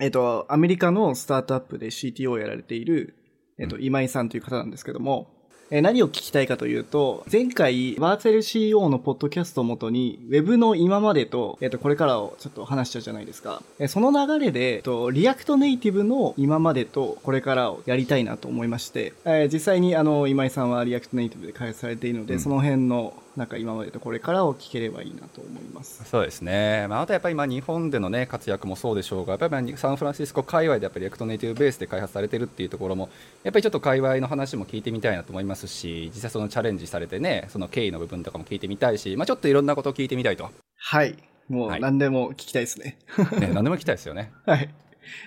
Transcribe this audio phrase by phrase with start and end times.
[0.00, 3.14] えっ、と、アメリカのスタートアップで CTO をやられている、
[3.58, 5.40] えっ、と、今井さんという方なんですけども、
[5.72, 13.62] えー何を聞きたいかというと、前回、バーチャル CEO のポッドキャストをもとに、ウェブの今までと、えっ、と、これからをちょっと話したじゃないですか。
[13.78, 26.04] えーその流れで、えっと、 React Native の今までとこれからをやりたいなと思いまして、えー実際にあの、今井さんは React Native で開発されているので、うんその辺の、なんか今までとこれからを聞ければいいなと思います。
[26.04, 33.08] そうですね、まあ、あとやっぱり今日本での、ね、活躍もそうでしょうがやっぱりサンフランシスコ界隈でやっぱりレクトネイティブベースで開発されてるっていうところも
[33.44, 41.16] やっぱりちょっと界隈の話も聞いてみたいなと思いますし実際そのチャレンジされてねその経緯の部分とかも聞いてみたいし、まあ、ちょっといろんなことを聞いてみたいと、はい。
[41.48, 42.98] もはいう何でも聞きたいですね。
[43.38, 44.32] ね、何でも聞きたいですよね。
[44.46, 44.70] はい。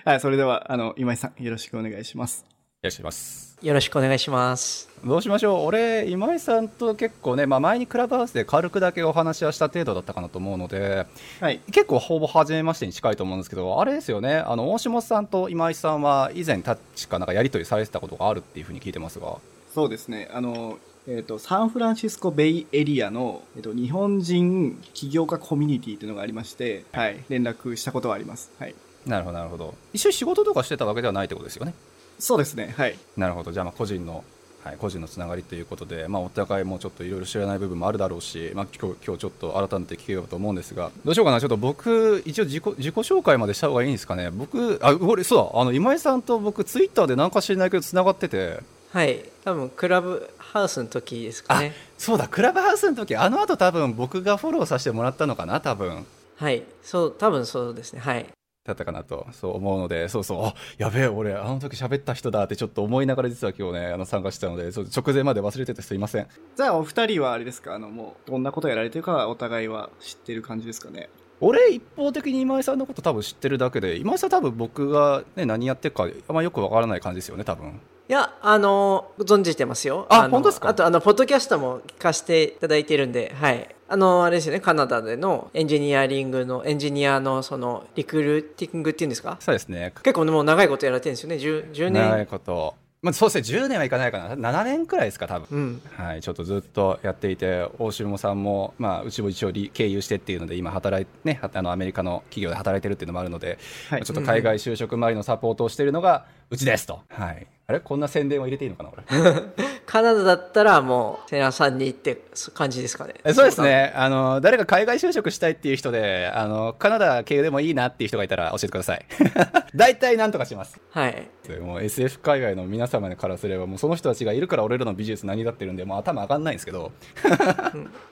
[0.04, 2.44] はい、それでは、あの、今井さん、よろしくお願いします。
[2.84, 4.90] よろしくお願いしますよろしくお願いします。
[5.06, 11.06] どうしましょう俺今井さんと結構ね、まあ、前にクラブハウスで軽くだけお話はした程度だったかなと思うので
[11.40, 11.60] はい。
[11.72, 19.38] 結構ほぼ初めましてに近いと思うんですけどあれですよねあの大下さんと今井さんは以前確かなんかやり取りされてたことがあるっていうふうに聞いてますが
[19.72, 20.28] そうですね。
[20.32, 27.24] あの、えっ、と、サンフランシスコベイエリアの、えっ、と、日本人起業家コミュニティというのがありまして、はい。
[27.28, 28.52] 連絡したことはあります。
[28.60, 28.74] はい。
[29.06, 31.74] なるほどなるほど一緒に仕事とかしてたわけではないってことですよね
[32.18, 32.74] そうですね。
[32.76, 32.98] はい。
[33.16, 34.24] なるほどじゃあまあ個人の
[34.64, 48.60] はい、個人のつながりということで、まあ、お互いもちょっといろいろ知らない部分もあるだろうし、まあ、今日今日ちょっと改めて聞けようと思うんですがどうしようかなちょっと僕一応自己自己紹介までした方がいいんですかね僕あ俺そうだあの今井さんと僕ツイッターで何か知らないけどつながってて
[48.94, 49.24] はい。
[49.44, 51.72] 多分、クラブハウスの時ですかあね。
[51.98, 56.62] そうだクラブハウスの時あの後多分僕がフォローさせてもらったのかな多分はい。
[56.84, 58.00] そう、多分そうですね。
[58.00, 58.26] はい。
[58.64, 66.26] だったかなとそう思うのでそうそうあやべえ俺あの時喋った人だってちょっと思いながら実は今日ねあの参加してたのでそう直前まで忘れててすいません
[66.56, 71.10] じゃあ、お二人はあれですかあの、もう、どんなことやられてるかはお互いは知ってる感じですかね？
[71.42, 80.06] 俺一方的に今井さんのこと多分知ってるだけで今井さん多分僕が、ね、何やってるかあんまよくわからない感じですよね多分いや、あの、存じてますよ。
[80.10, 80.68] のあ本当ですか？
[80.68, 83.74] あと、あの、ポッドキャストも聞かせていただいてるんで、はい。
[83.94, 89.36] あの、あれですよね、カナダでのエンジニアリングの、エンジニアの、その、リクルーティングっていうんですか？
[89.38, 89.92] そうですね。
[90.02, 91.36] 結構もう長いことやられてるんですよね。
[91.36, 92.26] 10, 10長い年。
[92.26, 93.60] こと、まあ、そうですね。
[93.60, 94.50] 10年はいかないかな。
[94.50, 95.46] 7年くらいですか多分。
[95.56, 95.82] うん。
[95.96, 103.58] はい、ちょっとずっとやっていて大城さんも、まあ、うちも一応り経由してっていうので今働い、ね、はあのアメリカの企業で働いてるっていうのもあるので、
[103.90, 104.02] はい。
[104.02, 107.80] ちょっと海外就職周りのサポートをしているのがうちですと、はい、あれ？
[107.80, 109.04] こんな宣伝を入れていいのかな俺？
[109.86, 112.22] カナダだったらもう、セナさんに行って
[112.54, 113.14] 感じですかね。
[113.24, 113.92] えそうですね。
[113.94, 119.04] あの誰か海外就職したいっていう人であのカナダ経由でもいいなっていう人がいたら教えてください。
[119.76, 120.80] 大体なんとかします。
[120.90, 121.28] はい。
[121.48, 126.92] でもう SF 海外の皆様からすればもうその人たちがいるから俺らの美術成り立ってるんでもう頭上がんないんですけど。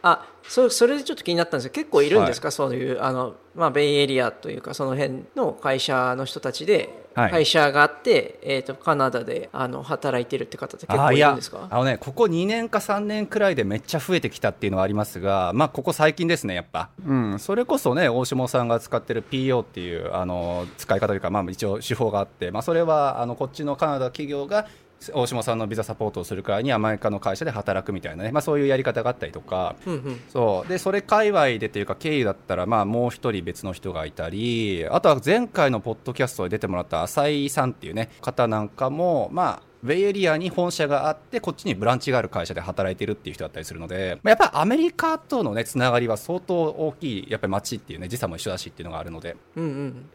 [0.03, 7.31] あそそれでちょっと気になったんですけど結構いるんですか、そういうあの、まあ、ベイエリアというかその辺の会社の人たちで、はい。
[7.31, 11.69] 会社があって、えー、とカナダであの働いてるって方って結構いるんですか？
[11.71, 16.88] あのね、ここ2年か3年くらいでめっちゃ増えてきたっていうのはありますが、まあ、ここ最近ですね、やっぱ。
[17.06, 24.66] うん、それこそね、大下さんが使ってる PO っていう、あの、使い方というか、まあ、一応手法があって、まあ、それは、あの、こっちのカナダ企業が、
[25.12, 30.21] 大下さんのビザサポートをするからにアメリカの会社で働くみたいなね、まあ、そういうやり方があったりとか、うんうん。
[30.28, 30.69] そう。
[30.69, 49.37] でそれ界隈でというか経緯だったら、まあ、もう一人別の人がいたりあとは前回のポッドキャストで出てもらった浅井さんっていうね方なんかも、まあ、ベイエリアに本社があってこっちにブランチがある会社で働いてるっていう人だったりするので、まあ、やっぱりアメリカとのねつながりは相当大きいやっぱり街っていうね時差も一緒だしっていうのがあるので。
[49.56, 49.65] うん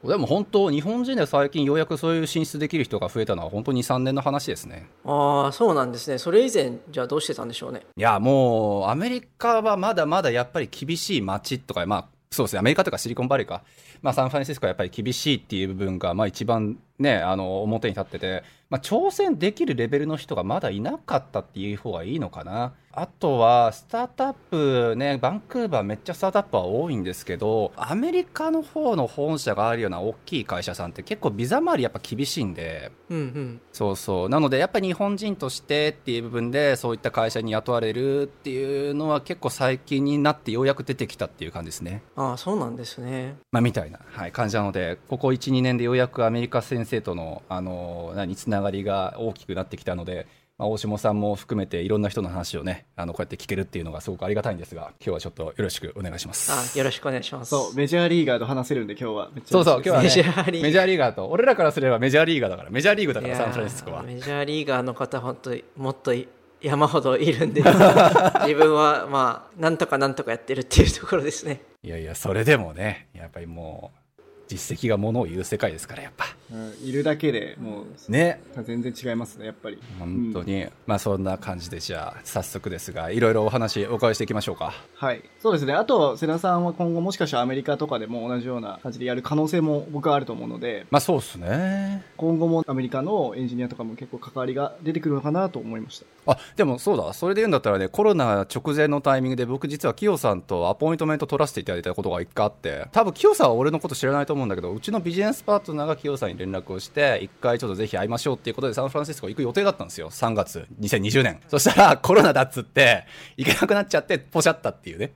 [0.03, 0.09] うん。
[0.09, 4.87] でも本当日本人で最近ようやくそういう進出できる人が増えたのは本当に3年の話ですね。
[5.05, 6.17] ああそうなんですね。
[6.17, 7.85] それ以前じゃあどうしてたんでしょうね。
[7.95, 13.63] いや、もう、アメリカはまだまだやっぱり厳しい街とか、まあ、そうですね、アメリカとかシリコンバレーか、
[14.01, 22.73] まあ、サンフランシスコはやっぱり厳しいっていう部分が、まあ、一番ね、あの、表に立ってて、まあ、挑戦できるレベルの人がまだいなかったっていう方がいいのかな。
[22.99, 33.61] あとは、スタートアップね、バンクーバーめっちゃスタートアップは多いんですけど、アメリカの方の本社があるような大きい会社さんって結構ビザ周りやっぱ厳しいんで、うんうん。
[33.71, 34.29] そうそう。
[34.29, 42.01] なので、やっぱり日本人としてっていう部分で、そういった会社に雇われるっていうのは結構最近になってようやく出てきたっていう感じですね。
[42.15, 43.35] ああ、そうなんですね。
[43.51, 50.27] まあ、みたいな、はい、感じなので、ここ1、2年でようやくアメリカ先生との、あの、何、つながりが大きくなってきたので、
[50.57, 56.51] まあ、大下さんも含めていろんな人の話をね、あの、こうやって聞けるっていうのがすごくありがたいんですが、今日はちょっとよろしくお願いします。
[56.51, 57.49] あよろしくお願いします。
[57.49, 64.01] そう、メジャーリーガーと話せるんで今日はそうそう、今日はね、メジャーリーガーメジャーリーガーと、俺らからすればメジャーリーガーだから、メジャーリーグだから、サンフランシスコは。
[64.01, 66.27] メジャーリーガーの方、本当にもっとい
[66.61, 67.61] 山ほどいるんで、
[68.41, 71.61] 自分はまあ、なんとかなんとかやってるっていうところですね。
[71.83, 73.99] いやいや、それでもね、やっぱりもう、
[74.47, 76.25] 実績がものを言う世界ですから、やっぱ。
[76.51, 78.41] うんいるだけでもうね。
[78.63, 79.77] 全然違いますねやっぱり。
[79.99, 84.73] 本当に、まあそんな感じで、じゃあ、早速ですが、いろいろお話お伺いしていきましょうか。
[84.95, 85.21] はい。
[85.41, 85.73] そうですね。
[85.73, 90.85] あと瀬田さんは今後もしかしたらアメリカとかでも同じような感じでやる可能性も僕はあると思うので。
[90.89, 92.03] まあそうですね。
[92.15, 96.05] 今後もアメリカのエンジニアとかも結構関わりが出てくるのかなと思いました。
[96.31, 110.09] あ、でもそうだ、それで言うんだったらね、コロナ直前のタイミングで僕実はキヨさんとアポイントメント取らせていただいたことが一回あって、多分キヨさんは俺のこと知らないと思うんだけど、うちのビジネスパートナーがキヨさんに連絡をして、一回ちょっとぜひ会いましょうっていうことでサンフランシスコ行く予定だったんですよ。
[110.09, 111.39] 3月、2020年。
[111.47, 113.05] そしたらコロナだっつって、
[113.37, 115.13] 行けなくなっちゃって、ポシャったっていうね。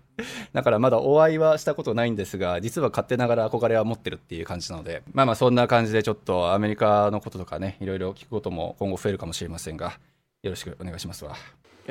[0.53, 9.99] だからまだお会いはしたことないんですが、実は勝手ながら憧れは持ってるっていう感じなので、まあまあそんな感じでちょっとアメリカのこととかね、いろいろ聞くことも今後増えるかもしれませんが、
[10.43, 11.31] よろしくお願いしますわ。
[11.31, 11.37] よ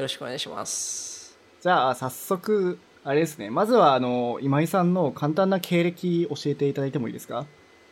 [0.02, 1.38] ろしくお願いします。
[1.60, 7.46] じゃあ早速あれですねまずはあの今井さんの簡単な経歴教えていただいてもいいですか？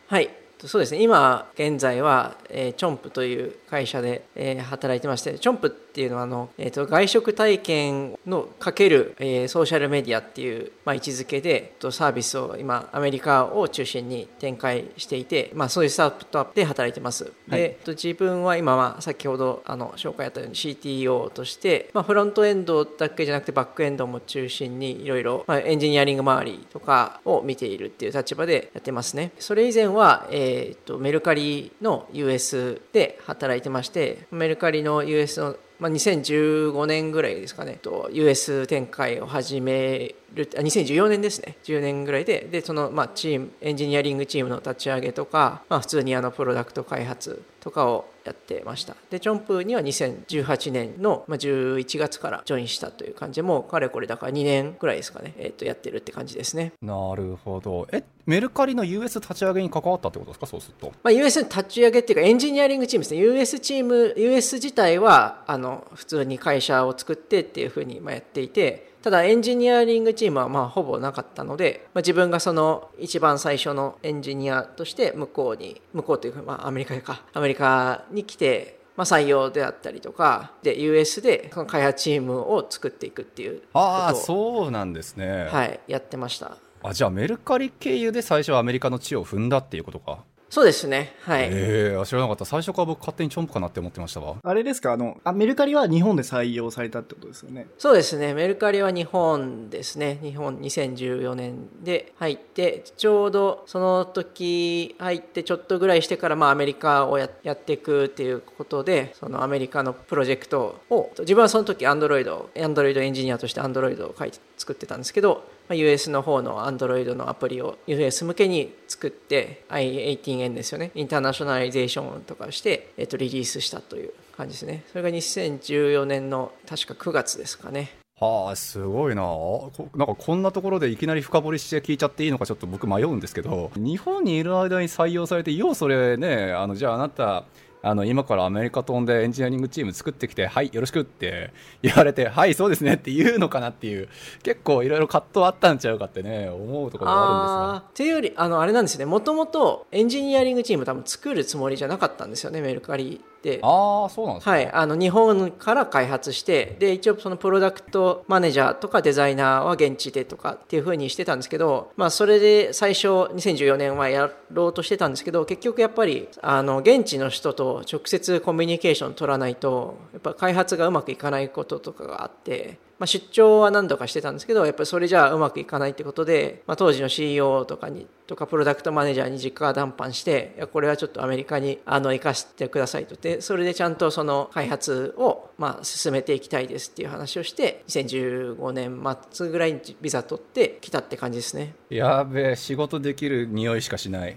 [0.08, 0.30] はい。
[0.64, 1.00] そうですね。
[1.02, 17.24] 今、現在は、えーチョンプという会社で、えー働いてまして、チョンプっていうのは、あの、えっ、と、外食体験のかける、えーソーシャルメディアっていう、まあ、位置づけで、えっとサービスを今、アメリカを中心に展開していて、まあ、そういうスタートアップで働いてます。
[17.24, 29.32] はいで、えっと自分は今は、先ほど、あの、紹介あったように CTO として、まあ、フロントエンドだけじゃなくて、バックエンドも中心に、いろいろ、まあ、エンジニアリング周りとかを見ているっていう立場でやってますね。
[29.40, 48.94] それ以前は、えーっと、メルカリの US で働いてまして、メルカリの US のまあ、2015年ぐらいですかね、と US 展開を始める、あ2014年ですね、10年ぐらいで、で、その、まあ、チーム、エンジニアリングチームの立ち上げとか、まあ、普通にあの、プロダクト開発とかをやってました。
[49.10, 56.72] で、チョンプには2018年の、まあ、11月からジョインしたという感じで、もうかれこれだから2年ぐらいですかね、えっと、やってるって感じですね。
[56.82, 57.86] なるほど。
[57.92, 60.46] え、メルカリの US 立ち上げに関わったってことですか？
[60.46, 60.92] そうすると。
[61.02, 85.44] まあ、US の立ち上げっていうかエンジニアリングチームですね US チーム US 自体はあの普通に会社を作ってっていうふうにまあやっていてただエンジニアリングチームはまあほぼなかったので、まあ、自分がその一番最初のエンジニアとして向こうに向こうというか、まあ、アメリカかアメリカに来てまあ、採用であったりとかで US でその開発チームを作っていくっていうああ、そうなんですね。
[85.52, 90.24] はい、やってましたあ、じゃあメルカリ経由で最初はアメリカの地を踏んだっていうことか。
[90.50, 91.14] そうですね。
[91.22, 92.44] はい、ええ知らなかった。
[92.44, 94.36] 最初から僕勝手にチョンプかなって思ってましたわ。
[94.42, 94.92] あれですか？
[94.92, 97.66] あのあメルカリは日本で採用されたってことですよね。
[97.78, 112.24] そうですね、メルカリは日本ですね、日本2014年で入って、ちょうどその時入ってちょっとぐらいしてから、まあ、アメリカをややっていくっていうことで、そのアメリカのプロジェクトを、自分はその時 Android、
[112.54, 124.84] Android エンジニアとして Android を書いて作ってたんですけど、US の方の Android のアプリを US 向けに作って I18N ですよね、インターナショナリゼーションとかして、えっと、リリースしたという感じですね。
[124.90, 127.90] それが2014年の確か9月ですかね。
[128.20, 137.44] はあ、すごいなこなんかこんなところでいきなり深掘りして聞いちゃっていいのかちょっと僕迷うんですけど、日本にいる間に採用されて、ようそれね、あの、じゃああなた、
[137.82, 144.08] あの、今からアメリカ飛んでエンジニアリングチーム作ってきて、はい、よろしくって言われて、はい、そうですねって言うのかなっていう、
[144.42, 147.88] 結構いろいろ葛藤あったんちゃうかってね、思うところがあるんですが。
[147.88, 154.50] っていうよりあのあれなんですねもともとエンジニアリングチーム多分作るつもりじゃなかったんですよねメルカリでああ、そうなんですか。
[154.50, 172.87] はい、あの日本から開発してで一応そのプロダクトマネージャーとかデザイナーは現地でとかっていう風にしてたんですけど、まあ、それで最初2014年はやろうとしてたんですけど結局やっぱりあの現地の人と直接コミュニケーション取らないとやっぱ開発がうまくいかないこととかがあって。
[172.98, 183.14] まあ、出張は何度かしてたんですけどやっぱりそれじゃあうまくいかないってことで、まあ、当時の CEO とかにとかプロダクトマネージャーに実家談判していやこれはちょっとアメリカにあの生かしてくださいと。
[183.14, 191.74] でそれでちゃんとその開発をまあ、進めていきたいですっていう話をして2015年末ぐらいにビザ取って来たって感じですね。
[191.90, 194.36] やべえ仕事できる匂いしかしない。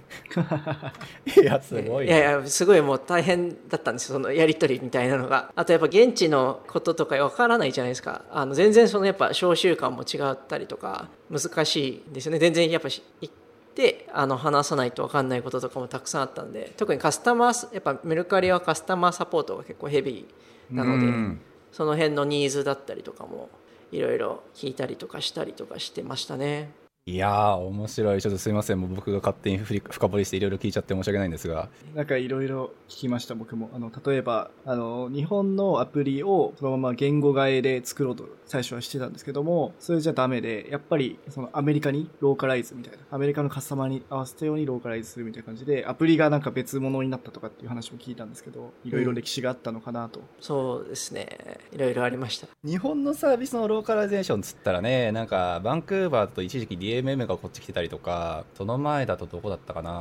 [1.39, 5.51] いやすごい、ね、いやいやすごいもう大変だったんですよそのやり取りみたいなのが。
[5.55, 8.23] あとやっぱ現地のこととかわからないじゃないですか。
[8.31, 12.39] あの全然そのやっぱ召集感も違ったりとか難しいですよね。
[12.39, 13.29] 全然やっぱ行っ
[13.75, 21.37] てあの話さないと分かんないこととかもたくさんあったんで特にカスタマーやっぱメルカリはカスタマーサポートが結構ヘビーなので
[21.71, 23.49] その辺のニーズだったりとかも
[23.91, 26.71] いろいろ聞いたりとかしたりとかしてましたね。
[27.07, 28.21] いやー面白い。
[28.21, 28.79] ちょっとすいません。
[28.79, 31.67] もう僕が勝手に深掘りしていろいろ聞いちゃって申し訳ないんですが。
[31.95, 33.71] なんかいろいろ聞きました僕も。
[33.73, 51.61] あの例えばあの日本のアプリをそのまま言語替えで作ろうと最初はしてたんですけどもそれじゃダメでやっぱりそのアメリカにローカライズみたいなアメリカのカスタマーに合わせたようにローカライズするみたいな感じでアプリがなんか別物になったとかっていう話も聞いたんですけどいろいろ歴史があったのかなと、うん、そうですね。
[51.71, 52.47] いろいろありました。
[52.63, 59.91] 日本のサービスのローカライゼーションつったらねなんかバンクーバーと一時期 DMM がこっち来ててたりとかその前だとどこだったかな、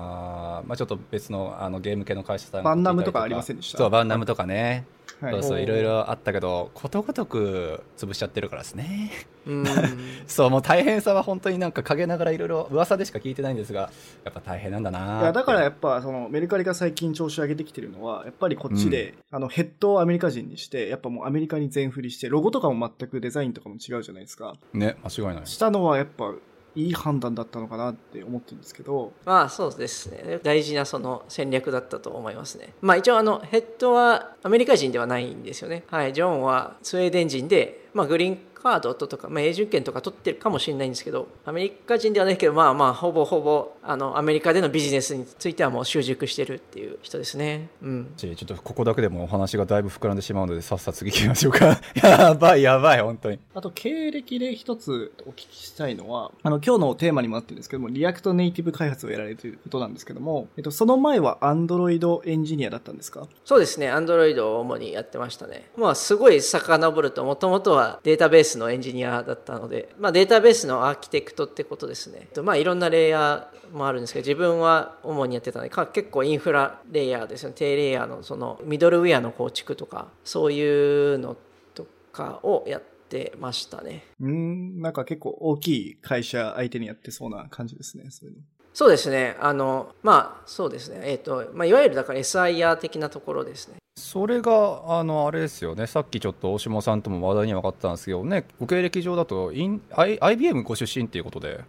[0.67, 3.79] まあ、ちょっと別のあのゲーム系の会社さんバンナムとかありませんでした？
[3.79, 4.85] そうバンナムとかね、
[5.21, 9.11] はい、そうそういろいろあったけどことごとく潰しちゃってるからですね。
[10.27, 13.91] そうもう大変さは本当になんか陰ながらいろいろ噂でしか聞いてないんですが
[14.23, 24.57] やっぱ大変なんだないやだからやっぱそのメルカリが最近調子上げてきてるのはやっぱりこっちで、うん、あのヘッドをアメリカ人にしてやっぱもうアメリカに全振りしてロゴとかも全くデザインとかも違うじゃないですか。
[24.75, 25.47] ね間違いない。
[25.47, 26.35] したのはやっぱ
[26.75, 29.13] いい判断だったのかなって思ってるんですけど。
[29.25, 30.41] まあそうですね。
[30.43, 32.75] 大事なその戦略だったと思いますね。
[32.81, 35.85] まあ一応あのヘッドはアメリカ人ではないんですよね。
[35.89, 36.13] はい。
[36.13, 47.69] ジョンはスウェーデン人でまあグリーンカードとか、まあ、永住権とか取ってるかもしれないんですけどアメリカ人ではないけどまあまあほぼほぼあのアメリカでのビジネスについてはもう習熟してるっていう人ですね。
[47.83, 48.13] うん。
[48.17, 51.81] ちょっとここだけでもお話がだいぶ膨らんでしまうのでさっさと次行きましょうか。
[52.03, 53.39] やばいやばい本当に。
[53.55, 63.27] あと経歴で一つお聞きしたいのはあの今日のテーマにもあってるんですけども React Native 開発をやられていることなんですけども、えっと、その前は Android エンジニアだったんですか？
[63.45, 63.89] そうですね。
[63.91, 65.71] アンドロイドを主にやってましたね。
[65.77, 72.29] まあすごい遡るともともとはデータベースのエンジニアだったので、まあ、データベースのアーキテクトってことですね。
[72.43, 77.55] まあ、いろんなレイヤーもあるんですけど、自分は主にやってたので、結構インフラレイヤーですよね。
[77.57, 81.37] 低レイヤーのそのミドルウェアの構築とか、そういうの
[81.75, 84.05] とかをやってましたね。
[84.21, 88.43] うん、なんか結構大きい会社相手にやってそうな感じですね、そういうの。
[88.73, 89.37] そうですね。
[89.41, 91.01] あの、まあ、そうですね。
[91.05, 93.77] えっ、ー、と、まあ、いわゆるだから SIR 的なところですね。
[93.97, 95.87] それが、あの、あれですよね。
[95.87, 101.65] さっきちょっと大下さんとも話題には分かったんですけどね、ご経歴上だと、イン I、IBM ご出身っていうことで。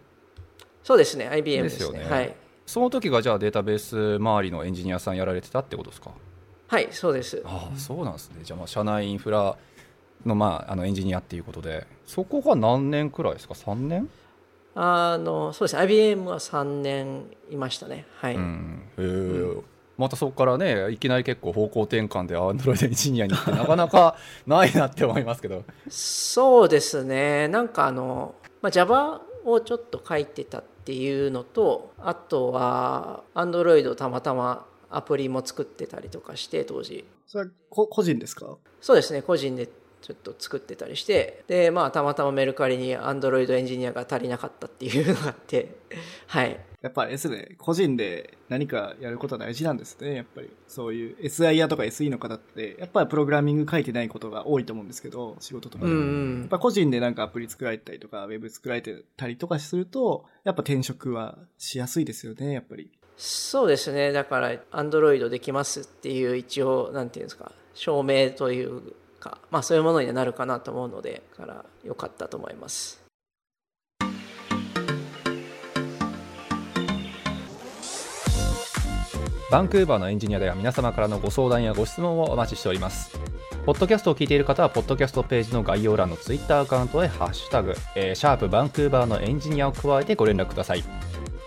[0.83, 1.27] そうですね。
[1.27, 1.91] IBM ですね。
[1.91, 2.15] ですよね。
[2.15, 2.35] はい。
[2.71, 6.11] その時がじゃあデータベース周りのエンジニアさんやられてたってことですか？
[6.69, 9.57] はいそうですああそうなんですねじゃあまあ社内インフラ
[10.25, 14.09] の,、まあ、あのエンジニアっていうことでそこが何年くらいですか？3年？
[14.75, 15.75] あのそうです。
[15.75, 18.05] ね IBM は3年いましたね。
[18.17, 19.63] はい、うん、へえ、うん、
[19.97, 24.15] またそこからねいきなり結構方向転換でアンドロイドエンジニアにってなかなか
[24.47, 25.63] ないなって思いますけど。
[25.89, 27.47] そうですね。
[27.49, 37.05] なんかあの、まあ、Java をちょっと書いてたっていうのとあとはアンドロイドたまたまアプリも作ってたりとかして当時。
[37.27, 38.57] それは個人ですか？
[38.81, 39.21] そうですね。
[39.21, 39.67] 個人で
[40.01, 45.75] ちょっと作ってたりしてでまあたまたまメルカリにアンドロイドエンジニアが足りなかったっていうのがあって
[46.27, 46.59] はい。
[46.81, 50.49] やっぱりで個人で何かやることは大事なんですねやっぱり。
[50.67, 62.89] そういう SIR とか SE の方ってやっぱりプログラミング書いてないことが多いと思うんですけど仕事とかで、うん、やっぱ個人でなんかアプリ作られたりとかウェブ作られてたりとかするとやっぱ転職はしやすいですよねやっぱり。
[63.15, 64.11] そうですね。
[64.11, 73.01] だからアンドロイドできますっていう一応なんていうんですか証明というか、まあ、そういうものになるかなと思うのでから良かったと思います。
[79.49, 83.19] バンクーバーのエンジニアでは皆様からのご相談やご質問をお待ちしております。
[83.65, 90.83] ポッドキャストを聞いている方は、ポッドキャストページの概要欄のツイッターアカウントへハッシュタグ、えー、シャープバンクーバーのエンジニアを加えてご連絡ください。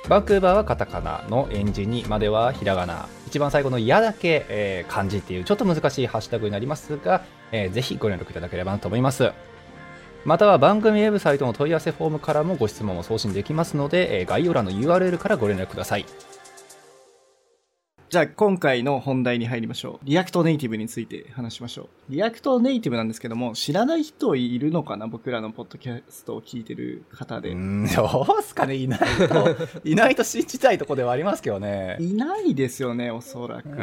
[0.08, 3.08] バンクーバーはカタカナのエンジニまではひらがな。
[3.26, 9.32] 一番最後の矢だけ、えー、漢字っていうちょっと難しいハッシュタグになりますが、えー、ぜひご連絡いただければなと思います。
[10.26, 16.04] または番組ウェブサイトの問い合わせフォームからもご質問を送信できますので、えー、概要欄の URL からご連絡ください。
[18.14, 20.06] じゃあ今回の本題に入りましょう。
[20.06, 22.12] React Native について話しましょう。
[22.12, 25.08] React Native なんですけども、知らない人いるのかな？
[25.08, 27.50] 僕らのポッドキャストを聞いてる方で。
[27.50, 28.76] うんどうすかね？
[28.76, 33.68] いないと いないと信じたいとこではありますけどねいないですよね、おそらく。
[33.68, 33.74] うん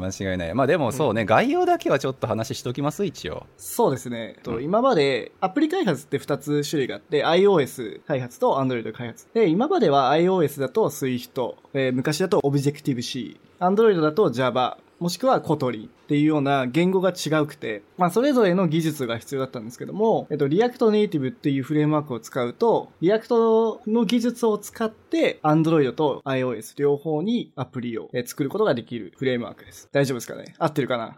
[0.00, 4.36] 間違いないまあでもそうね、概要だけはちょっと話しときます一応そうですね。
[4.44, 9.26] と今までアプリ開発って2つ種類があって、iOS 開発と Android 開発。
[9.34, 29.88] で、今までは iOS だと Swift、えー昔だと Objective-C、 Android だと Java、もしくは Kotlin っていうような言語が違うくて、まあそれぞれの技術が必要だったんですけども、えっと、React Native っていうフレームワークを使うと、React の技術を使って、Android と iOS 両方にアプリを作ることができるフレームワークです。
[29.92, 30.54] 大丈夫ですかね？
[30.58, 31.16] 合ってるかな？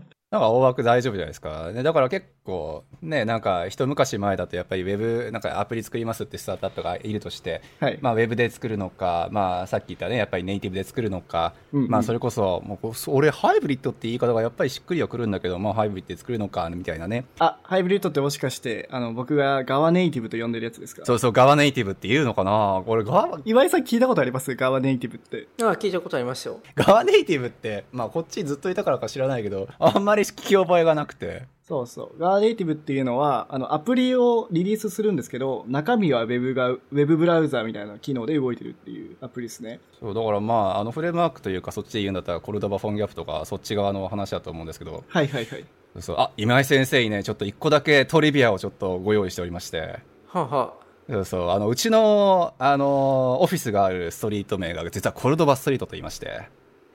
[0.30, 1.72] なんか大枠大丈夫じゃないですか。
[1.72, 7.98] ね、だから結構、ね、なんか一昔前だとやっぱりウェブ、なんかアプリ作りますってスタートアップがいるとして、はい。
[8.00, 17.24] まあウェブで作るのか、まあさっき言ったね、やっぱりネイティブで作るのか、うんうんまあそれこそ、もう俺ハイブリッドって言い方がやっぱりしっくりはくるんだけど、まあハイブリッドで作るのか、みたいなね。
[17.40, 21.04] あ、ハイブリッドってもしかして、あの、僕がガワネイティブと呼んでるやつですか？
[21.04, 24.54] そうそう、側ネイティブって言うのかな俺側、岩井さん聞いたことあります？
[24.54, 25.48] ガワネイティブって。
[25.60, 31.44] あ聞いたことありますよ側ネイティブって、まあこっちずっといたからか知らないけど、あんまり聞き覚えがなくて。
[31.70, 32.18] そうそう。
[32.18, 39.78] ガワネイティブっていうのは、あの、アプリをリリースするんですけど、中身はウェブが、ウェブブラウザーみたいな機能で動いてるっていうアプリですね。
[40.00, 45.64] そう、だからまあ、あのフレームワークというか、そっちで言うんだったら、コルドバフォンギャップとか、そっち側の話だと思うんですけど、はいはいはい。
[46.00, 50.74] そうあ、今井先生にね、ちょっと一個だけトリビアをちょっとご用意しておりまして、はあは
[51.08, 56.48] そうそう、あの、うちの、あの、オフィスがあるストリート名が、実はコルドバストリートと言いまして、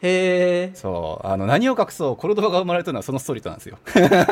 [0.05, 3.77] へえそう、あの、何を隠そう、コルドバが生まれたのはそのストリートなんですよ。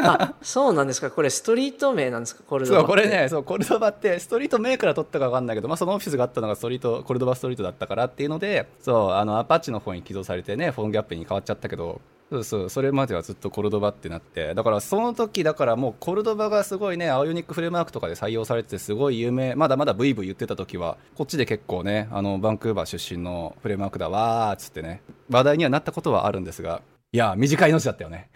[0.03, 1.09] あそうなんですか？
[1.09, 2.43] これストリート名なんですか？
[2.43, 12.01] コルドバそう、これね、そう、コルドバって、ストリート名から取ったかわかんないけど、まあ、そのオフィスがあったのがストリート、コルドバストリートだったからっていうので、そう、あの、アパッチの方に起動されてね、フォンギャップに変わっちゃったけど、
[12.33, 28.31] そうそう、それまではずっとコルドバってなって、だからその時、だからもうコルドバがすごいね、アオユニックフレームワークとかで採用されてて、すごい有名、まだまだブイブイ言ってた時は、こっちで結構ね、あの、バンクーバー出身のフレームワークだわーっつってね、話題にはなったことはあるんですが、いや、短い命だったよね。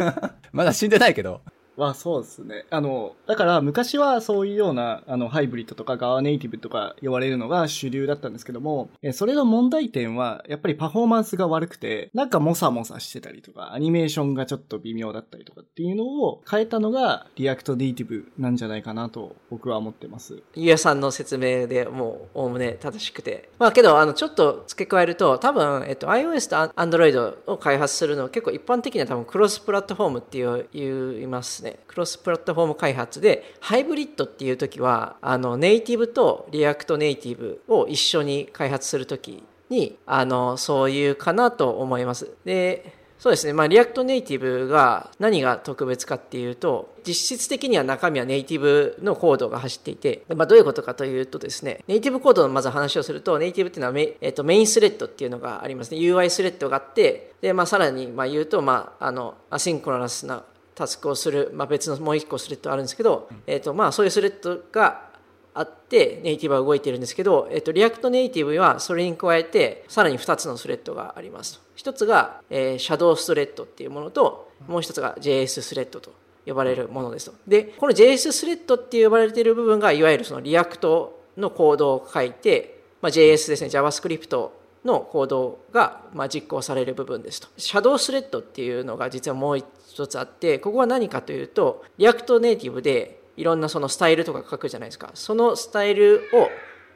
[0.52, 1.42] まだ死んでないけど、
[1.76, 2.64] は、そうですね。
[2.70, 20.42] あの、だから昔はそういうような、あの、ハイブリッドとかガワネイティブとか呼ばれるのが主流だったんですけども、えそれの問題点は、やっぱりパフォーマンスが悪くて、なんかモサモサしてたりとか、アニメーションがちょっと微妙だったりとかっていうのを変えたのが、 React Native なんじゃないかなと僕は思ってます。
[20.54, 31.78] ゆうさんの説明でもうおおむね正しくてまあけどあのちょっと付け加えると多分、えっと、iOS と Android を開発するのは結構一般的には多分クロスプラットフォームっていう言いますね。
[31.86, 42.30] クロスプラットフォーム開発でハイブリッドっていう時はあのネイティブとReact Native を一緒に開発する時にあのそういうかなと思います。
[42.44, 55.98] でそうですね、まあ、 React Native が何が特別かっていうと、実質的には中身はネイティブのコードが走っていて、まあ、どういうことかというとですね、ネイティブコードのまず話をすると、ネイティブっていうのはメ,、えっとメインスレッドっていうのがありますね。
[55.98, 60.42] UI スレッドがあって、で、まあ、さらにまあ言うと、まあ、あの、 asynchronous な
[60.74, 65.12] タスクをする、まあ、別のもう一個スレッドあるんですけど、えっと、まあ、そういうスレッドが
[65.54, 76.14] あってネイティブは動いているんですけど、えっと、 React Native はそれに加えてさらに2つのスレッドがあります一つが、えー、シャドウスレッドっていうものともう一つが JS スレッドと
[76.46, 77.34] 呼ばれるものですと。
[77.46, 84.50] でこの JS スレッドって呼ばれている部分がいわゆるその React のコードを書いて、まあ、JS ですね JavaScript
[84.84, 87.48] のコードがまあ実行される部分ですと。
[87.58, 95.10] シャドウスレッドっていうのが実はもう一つあって、ここは何かというと、 React Native でいろんなそのスタイルとか書くじゃないですか。
[95.14, 96.48] そのスタイルを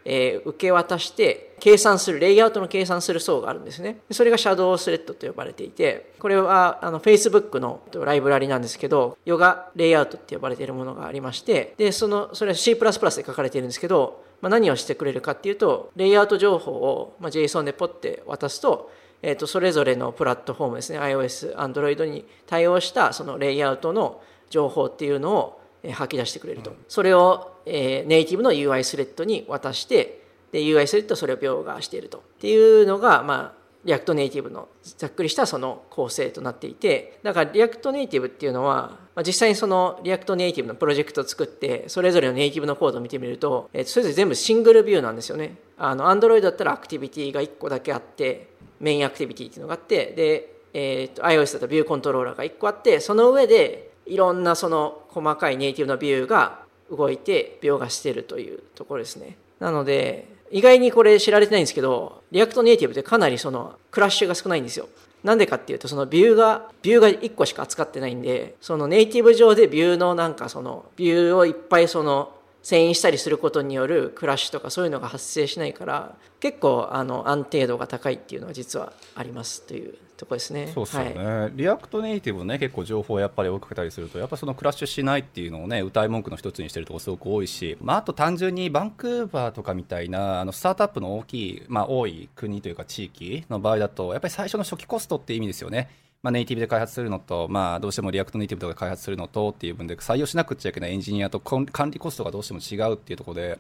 [0.09, 3.98] えー受け渡して計算する、レイアウトの計算する層があるんですね。
[4.12, 26.74] それがシャドウスレッドと呼ばれていて、これはあの Facebook のライブラリなんですけど、ヨガレイアウトって呼ばれているものがありまして、で、その、それは C++ で書かれているんですけど、まあ、何をしてくれるかっていうと、レイアウト情報を、まあ、JSON でポッて渡すと、えー、とそれぞれのプラットフォームですね、iOS、Android に対応したそのレイアウトの情報っていうのをえー吐き出してくれると。
[26.88, 32.18] それを、えーネイティブの UI スレッドに渡して、で UI スレッドはそれを描画していると。
[32.18, 45.57] っていうのが、まあ、 React Native のざっくりしたその構成となっていて、だから React Native っていうのは、まあ、実際にその React Native のプロジェクトを作って、それぞれのネイティブのコードを見てみると、えーそれぞれ全部シングルビューなんですよね。
[45.79, 56.60] あの、Android だったらアクティビティが1個だけあって、メインアクティビティっていうのがあって、で、えーと iOS だとビューコントローラーが1個あって、その上でいろんなその細かいネイティブのビューが
[56.90, 59.36] 動いて描画してるというところですね。
[59.58, 64.88] なので、意外にこれ知られてないんですけど、 React Nativeってかなりそのクラッシュが少ないんですよ。
[65.24, 72.32] なんでかっていうと、そのビューが、ビューが1個しか扱ってないんで、そのネイティブ上でビューのなんかその、ビューをいっぱいその、
[72.66, 80.72] 遷移したりすることによるクラッシュとかそういうのが発生しないから結構あの安定度が高いっていうのは実はありますというとこですね。
[80.74, 95.88] そうですよね、はい、 React Nativeね結構情報をやっぱり追いかけたりするとやっぱそのクラッシュしないっていうのをね謳い文句の一つにしてるところすごく多いし、まあ、あと単純にバンクーバーとかみたいなあのスタートアップの大きい、まあ、多い国というか地域の場合だとやっぱり最初の初期コストっていう意味ですよね。
[96.26, 103.58] まあ、ネイティブで開発するのと、まあ、どうしても React Nativeとか開発するのとっていう分で採用しなくちゃいけないエンジニアと管理コストがどうしても違うっていうところで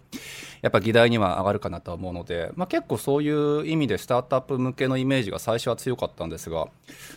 [0.62, 6.66] やっぱ議題には上がるかなと思うので、まあ、結構そういう意味でスタートアップ向けのイメージが最初は強かったんですが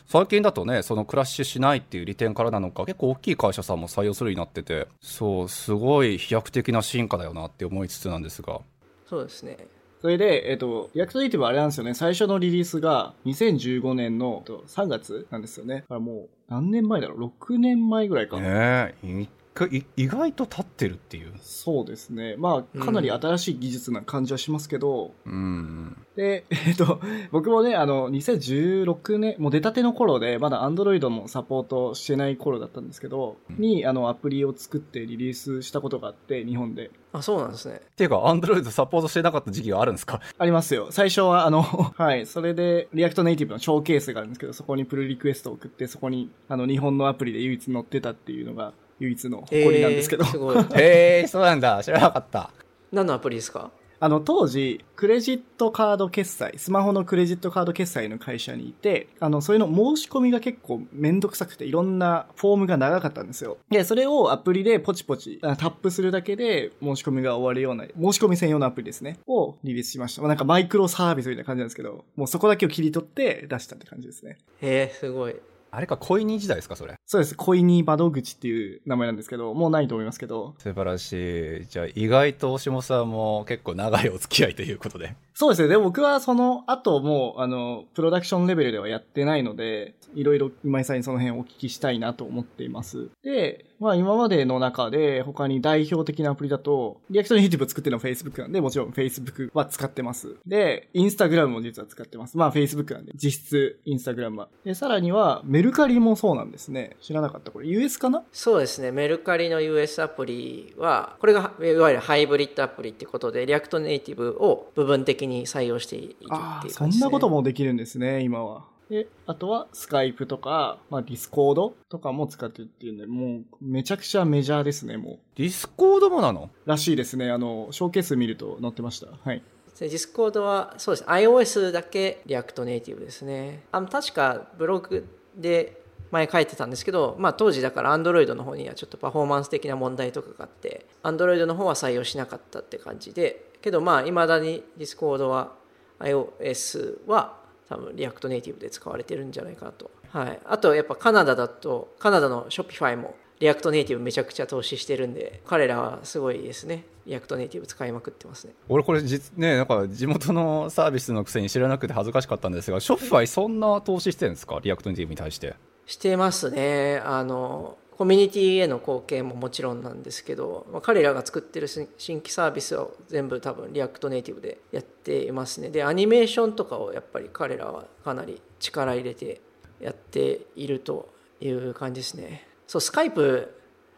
[0.06, 8.62] 最近だとねそのクラッシュしないっていう利点からなのか結構大きい会社さんも採用するようになっててそうすごい飛躍的な進化だよなって思いつつなんですが。
[9.10, 9.58] そうですね。
[10.02, 11.94] それで、えっ、と、 React Nativeはあれなんですよね。
[11.94, 15.76] 最初のリリースが2015年の3月なんですよね。
[15.76, 18.40] だからもう何年前だろう ?6 年前ぐらいか。
[18.40, 19.28] ねえ、い
[19.68, 21.34] 意外と経ってるっていう。
[21.42, 22.36] そうですね。
[22.38, 27.00] まあかなり新しい技術な感じはしますけど、うん、で えっと
[27.32, 36.92] 僕もねあの2016年もう出たての頃でまだアンドロイドもサポートしてない頃だったんですけど、うん、にあのアプリを作ってリリースしたことがあって日本で。
[37.12, 37.82] あそうなんですね。
[37.84, 40.22] っていうかアンドロイドサポートしてなかった時期があるんですか？
[40.38, 40.88] ありますよ。
[40.92, 41.64] 最初はあの
[41.98, 42.28] はい。
[42.28, 50.24] それで React Nativeのショーケースがあるんですけどそこに pull request を送ってそこにあの日本のアプリで唯一載ってたっていうのが唯一の誇りなんですけど。
[50.26, 50.56] えー、すごい。
[50.76, 51.82] えー、そうなんだ。
[51.84, 52.52] 知らなかった。
[52.92, 53.72] 何のアプリですか？
[54.02, 63.58] あの、当時、クレジットカード決済、スマホのクレジットカード決済の会社にいて、あの、それの申し込みが結構めんどくさくて、いろんなフォームが長かったんですよ。
[63.70, 70.22] で、それをアプリでポチポチ、タップするだけで申し込みが終わるような、申し込み専用のアプリですね、をリリースしました。
[70.22, 74.38] まあ、なんかマイクロサービスみたいな感じなんですけど、もうそこだけを切り取って出したって感じですね。
[74.62, 75.36] へえ、すごい。
[75.72, 76.96] あれか、恋に時代ですか、それ？
[77.06, 77.36] そうです。
[77.36, 80.56] 恋に窓口っていう名前なんですけど、もうないと思いますけど。
[80.58, 81.14] 素晴らし
[81.62, 81.66] い。
[81.68, 85.16] じゃあ、意外と大下さんも結構長いお付き合いということで。
[85.34, 85.68] そうですね。
[85.68, 93.10] でも僕はその後もう、あの、プロダクションレベルではやってないので、いろいろ今井さんにその辺お聞きしたいなと思っています。
[93.24, 100.36] で、まあ今までの中で他に代表的なアプリだと、 React Nativeを作ってるのは Facebook なんで、もちろん Facebook は使ってます。
[100.46, 102.38] で、Instagram も実は使ってます。
[102.38, 104.50] まあ Facebook なんで、実質 Instagram は。
[104.64, 106.98] で、さらにはメルカリもそうなんですね。
[107.02, 107.52] 知らなかった。
[107.52, 108.24] これ US かな？
[108.32, 108.92] そうですね。
[108.92, 118.66] メルカリの US アプリは、これがいわゆるハイブリッドアプリってことで、 React Nativeを部分的に採用しているっていうね、そんなこともできるんですね、今は。
[118.90, 125.20] で、あとはスカイプとか、まあディスコードとかも使ってるっていうんで、もうめちゃくちゃメジャーですね、もう。
[125.36, 126.50] ディスコードもなの？
[126.66, 127.30] らしいですね。
[127.32, 129.08] あの、ショーケース見ると載ってました。
[129.08, 129.44] はい。
[129.80, 131.08] ディスコードは、そうです。
[131.08, 133.64] iOS だけ React Nativeですね。
[133.72, 145.54] あ確かブログで前書いてたんですけど、まあ、当時だから Android の方にはちょっとパフォーマンス的な問題とかがあって Android の方は採用しなかったって感じでけどまあいまだに Discord は
[146.00, 147.38] iOS は
[147.70, 156.84] 多分 React Nativeで使われてるんじゃないかなと、はい、あとやっぱカナダだとカナダの Shopify も React Nativeめちゃくちゃ投資してるんで彼らはすごいですね。
[157.06, 158.54] React Native使いまくってますね。
[158.68, 164.60] 俺これ実ねなんか地元のサービスのくせに知らなくて恥ずかしかったんですが Shopify そんな投資してるんですか？
[164.62, 165.56] React Nativeに対して。
[165.86, 167.02] してますね。
[167.06, 179.42] あのコミュニティへの貢献ももちろんなんですけど、まあ、彼らが作ってる新規サービスを全部多分 React Nativeでやっていますねでアニメーションとかをやっぱり彼らはかなり力入れて
[179.82, 181.10] やっていると
[181.42, 183.54] いう感じですねそうスカイプ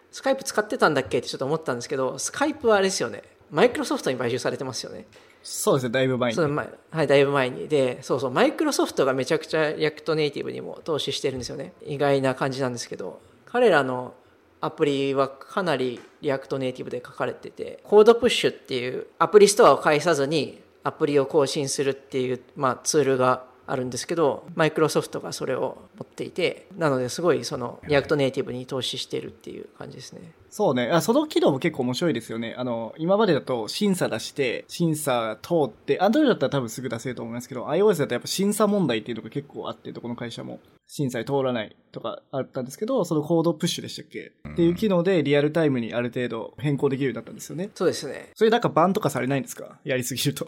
[0.09, 5.05] スカイプ使ってたんだっけってちょっと思ったんですけどスカイプはあれですよねマイクロソフトに買収されてますよね
[5.43, 6.35] そうですね、だいぶ前に。
[6.35, 7.67] そうはい、だいぶ前に。
[7.67, 11.73] で、そうそう、マイクロソフトがめちゃくちゃ React Nativeにも投資してるんですよね。
[11.83, 13.19] 意外な感じなんですけど、
[13.51, 14.13] 彼らの
[14.61, 30.21] アプリはかなり React Nativeで書かれてて、 CodePush っていうアプリストアを介さずにアプリを更新するっていう、まあ、ツールがあるんですけど、マイクロソフトがそれを持っていて、なのですごいその React Nativeに投資してるっていう感じですね。
[30.53, 30.89] そうね。
[30.91, 32.53] あその機能も結構面白いですよね。
[32.57, 40.59] あの、今までだと審査出して、審査通って、Android だったら多分すぐ出せると思いますけど、iOS だとやっぱ審査問題っていうのが結構あって、どこの会社も。
[40.93, 47.69] 審査に通らないとかあったんですけど、そのコードプッシュでしたっけ、うん、っていう機能でリアルタイムにある程度変更できるようになったんですよね。
[47.73, 48.31] そうですね。
[48.35, 49.79] それなんかバンとかされないんですか？
[49.85, 50.45] やりすぎると。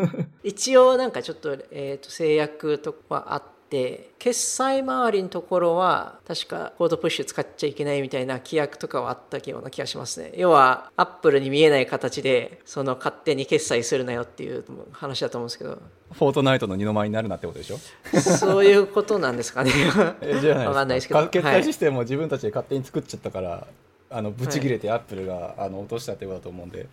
[0.44, 10.32] 一応なんかちょっと、えっ、ー、と制約とかあって、って決済周りのところは確かコードプッシュ使っちゃいけないみたいな規約とかはあったような気がしますね。
[10.36, 15.78] 要はアップルに見えない形でその勝手に決済するなよっていう話だと思うんですけど。
[16.12, 17.78] フォートナイトの二の舞になるなってことでしょ？
[18.20, 19.72] そういうことなんですかね。
[20.20, 21.26] えじゃないわかんないですけど。
[21.28, 23.66] 決済システムを自分たちで勝手に作っちゃったから、
[24.10, 26.86] あのブチ切れてアップルが、あの落としたってことだと思うんで。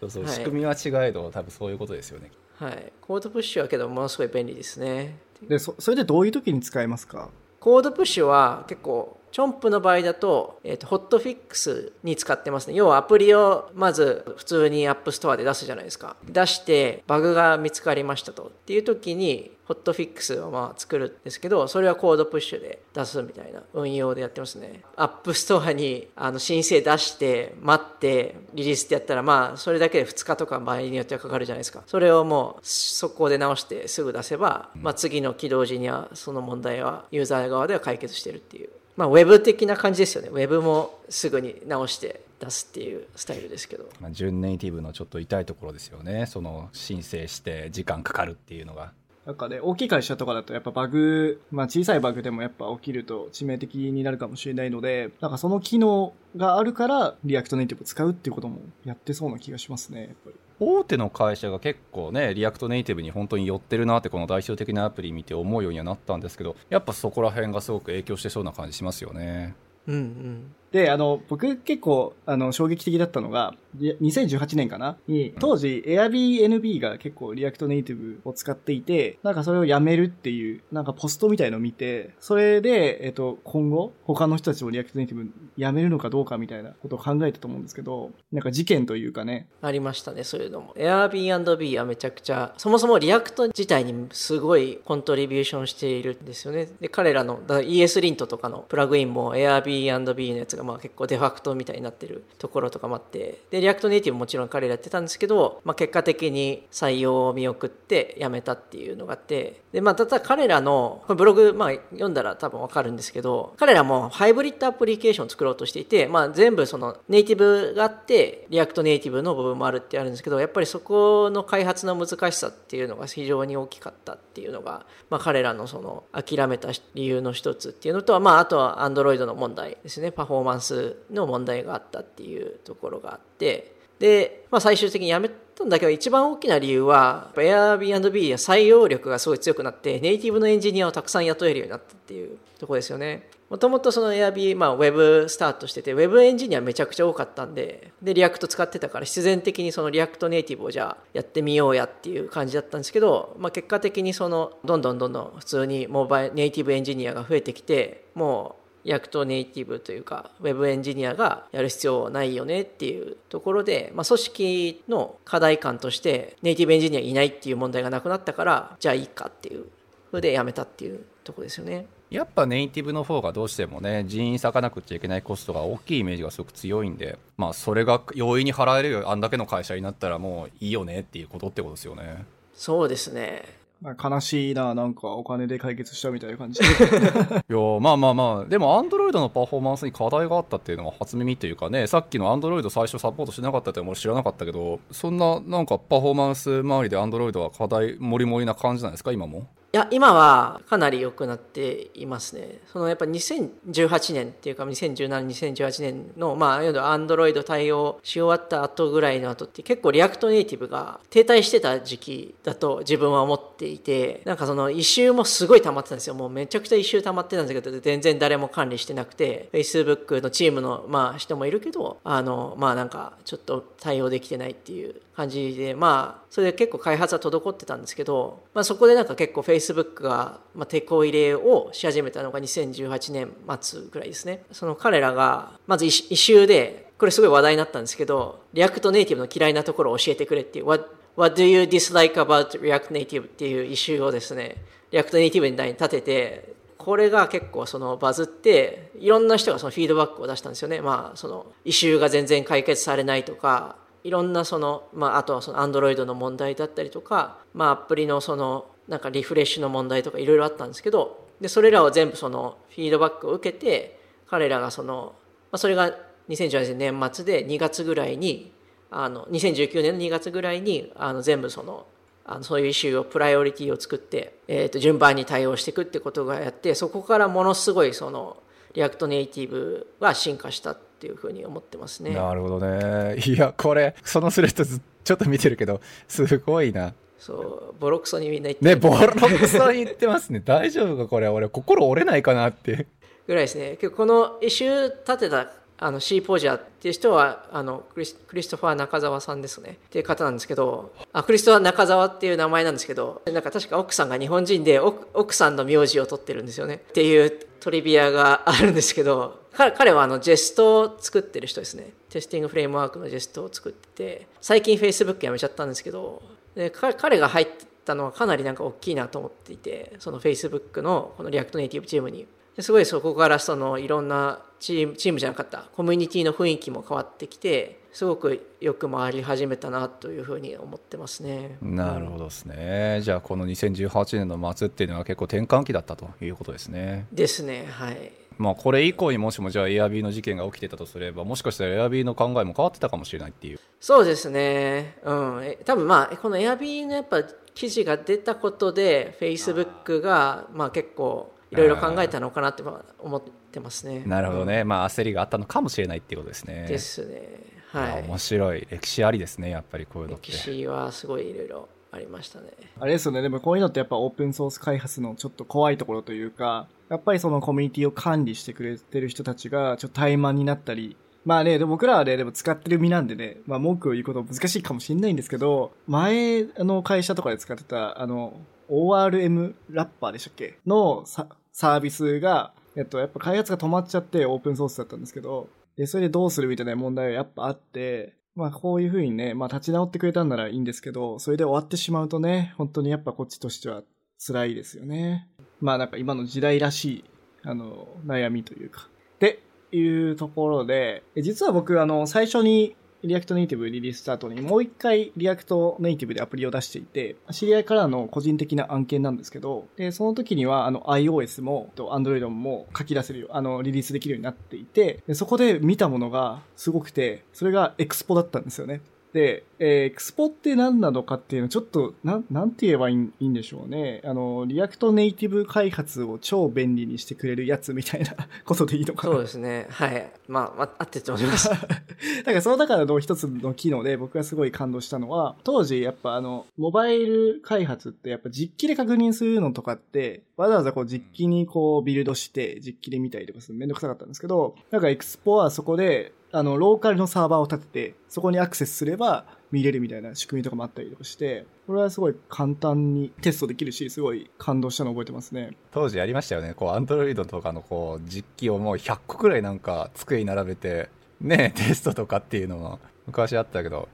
[0.00, 0.32] そうそう、はい。
[0.32, 2.32] 仕組みは違えど多分そういうことですよね。
[2.58, 2.92] はい。
[3.00, 7.28] CodePushはけどものすごい便利ですねで、そ、それでどういう時に使えますか？
[7.60, 12.74] コードプッシュは結構チョンプの場合だと,、えー、とホットフィックスに使ってますね。
[12.74, 16.16] 要はアプリをまず普通にアップストアで出すじゃないですか。
[16.24, 18.44] 出してバグが見つかりましたと。
[18.44, 24.80] っていう時にホットフィックスをまあ作るんですけどそれは CodePushで出すみたいな運用でやってますね。
[24.96, 31.82] アップストアにあの申請出して待ってリリースってやったらまあそれだけで2日とか場合によってはかかるじゃないですか。
[31.86, 38.70] それをもう速攻で直してすぐ出せば、まあ、次の起動時にはその問題はユーザー側では解決してるっていう。
[38.96, 40.28] まあ、ウェブ的な感じですよね。
[40.28, 43.88] ウェブもすぐに直して出すっていうスタイルですけど。
[44.00, 48.92] まあ、純ネイティブのちょっと痛いところですよねその申請して時間かかるっていうのが
[49.26, 60.36] なんかね、大きい会社とかだとやっぱバグ、まあ小さいバグでもやっぱ起きると致命的になるかもしれないので、なんかその機能があるから React Native使うっていうこともやってそうな気がしますね、やっぱり。
[60.58, 69.54] 大手の会社が結構ね React Native に本当に寄ってるなってこの代表的なアプリ見て思うようにはなったんですけどやっぱそこら辺がすごく影響してそうな感じしますよね
[69.86, 70.54] うんうん。
[70.72, 74.96] で、あの、僕結構、あの、衝撃的だったのが、い2018年かな？
[75.06, 90.74] に、当時 Airbnb が結構 React Native を使っていて、なんかそれをやめるっていう、なんかポストみたいのを見て、それで、えっと、今後、他の人たちも React Native やめるのかどうかみたいなことを考えたと思うんですけど、なんか事件というかね、ありましたね、そういうのも。
[90.76, 96.68] Airbnb はめちゃくちゃ、そもそも React 自体にすごいコントリビューションしているんですよね。
[96.80, 143.28] で、彼らの、だから ESLint とかのプラグインも Airbnb のやつがまあ結構デファクトみたいになってるところとかもあって、で、 React Native もちろん彼らやってたんですけど、まあ結果的に採用を見送って辞めたっていうのがあって、で、まあただ彼らの、ブログ、まあ読んだら多分わかるんですけど、彼らもハイブリッドアプリケーションを作ろうとしていて、まあ全部そのネイティブがあって、 React Native の部分もあるってあるんですけど、やっぱりそこの開発の難しさっていうのが非常に大きかったっていうのが、まあ彼らのその諦めた理由の一つっていうのとは、まああとは Android の問題ですね、パフォーマンスの問題があったっていうところがあって、で、まあ最終的にやめたんだけど、一番大きな理由は、Airbnb や採用力がすごい強くなって、ネイティブのエンジニアをたくさん雇えるようになったっていうところですよね。
[143.48, 169.64] もともとその Airb、まあ、ウェブスタートしてて、ウェブエンジニアめちゃくちゃ多かったんで、で、 React 使ってたから、必然的にその React Native をじゃあやってみようやっていう感じだったんですけど、まあ、結果的にその、どんどんどんどん普通にモバイ、ネイティブエンジニアが増えてきて、もう、 React Native というか、ウェブエンジニアがやる必要ないよねっていうところで、まあ、組織の課題感として、ネイティブエンジニアいないっていう問題がなくなったから、じゃあいいかっていう
[170.12, 171.86] ふうでやめたっていうところですよね。
[172.10, 183.65] やっぱネイティブの方がどうしてもね人員割かなくちゃいけないコストが大きいイメージがすごく強いんでまあそれが容易に払えるよあんだけの会社になったらもういいよねっていうことってことですよねそうですね。
[183.82, 186.60] ま、悲しいな、なんかお金で解決したみたいな感じ。
[186.64, 199.46] いやまあまあまあでもアンドロイドのパフォーマンスに課題があったっていうのが初耳っていうかねさっきのアンドロイド最初サポートしてなかったって俺知らなかったけどそんななんかパフォーマンス周りでアンドロイドは課題もりもりな感じなんですか今も？
[199.76, 202.62] いや、今はかなり良くなっていますね。
[202.72, 216.14] そのやっぱ2018年っていうか2017、2018年の、まあ、いわゆる Android 対応し終わった後ぐらいの後って結構 React Native が停滞してた時期だと自分は思っていて、なんかそのイシューもすごい溜まってたんですよ。
[216.14, 234.44] もうめちゃくちゃイシュー溜まってたんですけど、全然誰も管理してなくて、Facebook のチームの、まあ、人もいるけど、あの、まあなんかちょっと対応できてないっていう感じで、まあ、それで結構開発は滞ってたんですけど、まあそこでなんか結構 Facebook が、まあ、てこ入れをし始めたのが2018年末ぐらいですね。
[234.52, 244.56] その彼らが、まず一周で、これすごい話題になったんですけど、 React Native の嫌いなところを教えてくれっていう、What, What do you dislike about React Native っていうイシューをですね、
[244.90, 250.80] React Native に立てて、これが結構そのバズって、いろんな人がそのフィードバックを出したんですよね。
[250.80, 265.14] まあ、そのイシューが全然解決されないとか、いろんなその、まあ、あとはその Android の問題だったりとか、まあ、アプリのその、なんかリフレッシュの問題とかいろいろあったんですけど、で、それらを全部そのフィードバックを受けて、彼らがその、
[265.52, 265.94] まあ、それが
[266.28, 268.52] 2018年年末で2月ぐらいに、
[268.90, 271.86] あの、2019年の2月ぐらいに、あの、全部その、
[272.28, 278.38] あのそういうイシューをプライオリティを作って、えー、と順番に対応していくってことがやってそこからものすごいその
[278.74, 282.10] React Native が進化したっていうふうに思ってますね。
[282.10, 283.16] なるほどね。
[283.24, 286.92] いや、これ、そのスレッドちょっと見てるけど、すごいな。
[287.18, 290.42] そう、ボロクソにみんな言ってね、ボロクソに言ってますね。
[290.44, 291.28] 大丈夫かこれ。
[291.28, 292.86] 俺、心折れないかなって。
[293.26, 293.78] ぐらいですね。
[293.96, 316.22] この一周立てたあのシーポジャーっていう人はあのクリスクリストファー中澤さんですねっていう方なんですけどあクリストファー中澤っていう名前なんですけどなんか確か奥さんが日本人で奥さんの名字を取ってるんですよねっていうトリビアがあるんですけど彼はあのジェストを作ってる人ですねテスティングフレームワークのジェストを作ってて最近 Facebook やめちゃったんですけど
[316.56, 317.48] で彼が入っ
[317.84, 322.26] たのはかなりなんか大きいなと思っていてその Facebook のこの React Native チームに。
[322.58, 331.58] すごいそこからそのいろんなチームチームじゃなかったコミュニティの雰囲気も変わってきてすごくよく回り始めたなというふうに思ってますね。
[331.60, 337.06] なるほどですね、じゃあこの2018年の末っていうのは結構転換期だったということですね。
[337.12, 347.22] ですねはいまあこれ以降にもしもじゃあエアビーの事件が起きてたとすればもしかしたらエアビーの考えも変わってたかもしれないっていうそうですねうん多分まあこのエアビーのやっぱ
[347.54, 352.62] 記事が出たことでフェイスブックがまあ結構いろいろ考えたのかなって
[352.98, 353.22] 思っ
[353.52, 354.02] てますね。
[354.04, 356.66] なるほどね、まあ、焦りがあったのかもしれないっていうことですね。
[356.68, 357.46] ですね。
[357.70, 358.02] はい。
[358.02, 360.32] 面白い歴史ありですね、やっぱりこういうのって。
[360.32, 362.48] 歴史はすごいいろいろありましたね。
[362.78, 380.58] あれですよね、でもこういうのってやっぱオープンソース開発のちょっと怖いところというか、やっぱりそのコミュニティを管理してくれてる人たちがちょっと怠慢になったり、まあね、でも僕らはね、でも使ってる身なんでね、まあ文句を言うこと難しいかもしれないんですけど、前の会社とかで使ってた、あの、ORM ラッパーでしたっけ？
[380.66, 393.82] のサービスが、えっと、やっぱ開発が止まっちゃってオープンソースだったんですけど、で、それでどうするみたいな問題がやっぱあって、まあこういうふうにね、まあ立ち直ってくれたんならいいんですけど、それで終わってしまうとね、本当にやっぱこっちとしては
[394.24, 395.28] 辛いですよね。
[395.60, 397.04] まあなんか今の時代らしい、
[397.42, 398.88] あの、悩みというか。
[399.16, 418.80] っていうところで、実は僕あの、最初に React Native リリースした後にもう一回 React Native でアプリを出していて、知り合いからの個人的な案件なんですけど、で、その時にはあの iOS も Android も書き出せるよ、あのリリースできるようになっていて、でそこで見たものがすごくて、それが Expo だったんですよね。
[419.16, 424.02] で、えー、 Expo って何なのかっていうのちょっと、なん、なんて言えばいいいいんでしょうね。
[424.04, 429.14] あの、 React Native 開発を超便利にしてくれるやつみたいなことでいいのかな。
[429.14, 429.68] そうですね。
[429.70, 430.12] はい。
[430.28, 431.48] まあ、あってと思います。
[431.48, 455.56] だからその中の一つの機能で僕がすごい感動したのは、当時やっぱあの、モバイル開発ってやっぱ実機で確認するのとかって、わざわざこう実機にこうビルドして実機で見たりとかするめんどくさかったんですけど、なんかエクスポはそこであの、ローカルのサーバーを立てて、そこにアクセスすれば見れるみたいな仕組みとかもあったりとかして、これはすごい簡単にテストできるし、すごい感動したのを覚えてますね。
[455.72, 456.54] 当時やりましたよね。
[456.54, 460.88] こう、アンドロイドとかのこう、実機をもう100個くらいなんか机に並べて、
[461.20, 463.88] ね、 テストとかっていうのは昔あったけど、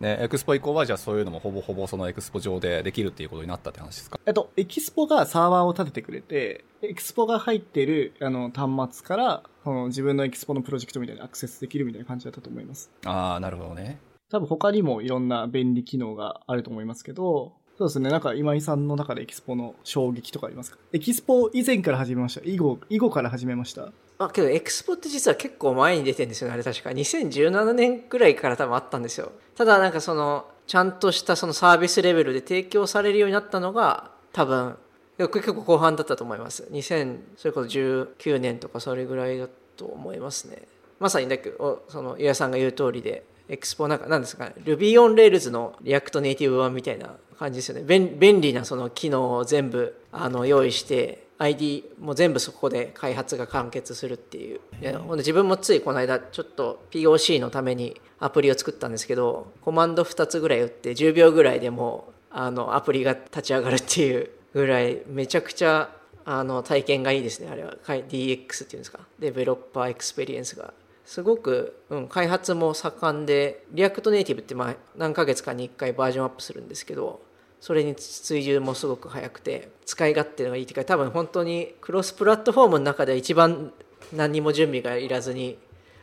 [0.00, 4.18] ね、 Expo 以降はじゃあそういうのもほぼほぼその Expo 上でできるっていうことになったって話ですか？
[4.26, 12.90] えっと、 Expo がサーバーを立ててくれて、 Expo が入ってるあの端末から、その自分の Expo のプロジェクトみたいにアクセスできるみたいな感じだったと思います。
[13.06, 13.98] ああ、なるほどね。
[14.30, 18.10] 多分他にもいろんな便利機能があると思いますけど、そうですね。
[18.10, 20.78] なんか今井さんの中で Expo の衝撃とかありますか？
[20.92, 22.42] Expo 以前から始めました。
[22.44, 23.90] 以後、以後から始めました。
[24.18, 26.54] あ、けど Expo って実は結構前に出てるんですよね。
[26.54, 26.90] あれ確か。
[26.90, 29.32] 2017年くらいから多分あったんですよ。
[29.56, 34.76] ただなんかその、ちゃんとしたそのサービスレベルで提供されるようになったのが多分
[35.18, 36.68] 結構後半だったと思います。
[36.70, 40.62] 2000それこそ19年とかそれぐらいだと思いますね。
[40.98, 44.54] まさにだけどその岩井さんが言う通りで Expo なんか何ですかね。
[44.64, 47.82] Ruby on Rails の React Native 版みたいな感じですよね。
[47.84, 54.60] 便利なその機能を全部あの用意して ID も全部そこで開発が完結するっていう。
[54.80, 64.30] いや自分もついこの間ちょっと POC のためにアプリを作ったんですけどコマンド2つぐらい打って10秒ぐらいでもあのアプリが立ち上がるっていう。
[64.54, 65.90] ぐらいめちゃくちゃ
[66.24, 70.72] あの体験がいいですねあれは DX っていうんですか developer experience が
[71.04, 77.20] すごく、うん、開発も盛んで React Native ってまあ何ヶ月かに1回バージョンアップするんですけど
[77.60, 83.72] それに追従もすごく早くて使い勝手がいいっていうか多分本当にクロスプラットフォームの中で一番
[84.12, 85.58] 何も準備がいらずに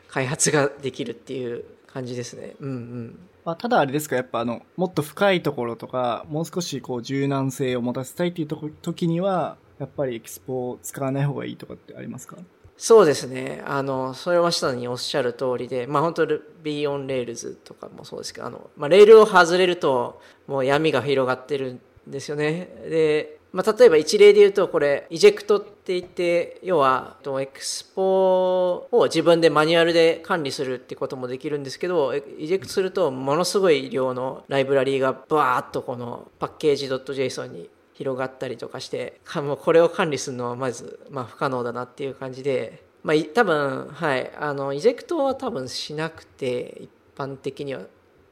[0.07, 2.55] 開発ができるっていう感じですね。
[2.59, 3.19] うんうん。
[3.43, 12.37] まあ、ただあれですか、やっぱあの、もっと深いところとか、もう少しこう柔軟性を持たせたいっていうと時には、やっぱり Expo を使わない方がいいとかってありますか？
[12.77, 13.63] そうですね。
[13.65, 22.69] あの、それは下におっしゃる通りで、まあ本当 Ruby on Rails とかもそうですけど、あの、まあレールを外れると、もう闇が広がってるんですよね。
[22.89, 37.69] で、まあ例えば一例で言うと、これ、イジェクトって言って、要は、エクスポを自分でマニュアルで管理するってこともできるんですけど、イジェクトすると、ものすごい量のライブラリーがバーっとこのパッケージ .json に
[38.01, 47.81] 広がったりとかしてもうこれを管理するのはまず、まあ、不可能だなっていう感じで、まあ、多分はいあの eject は多分しなくて一般的には。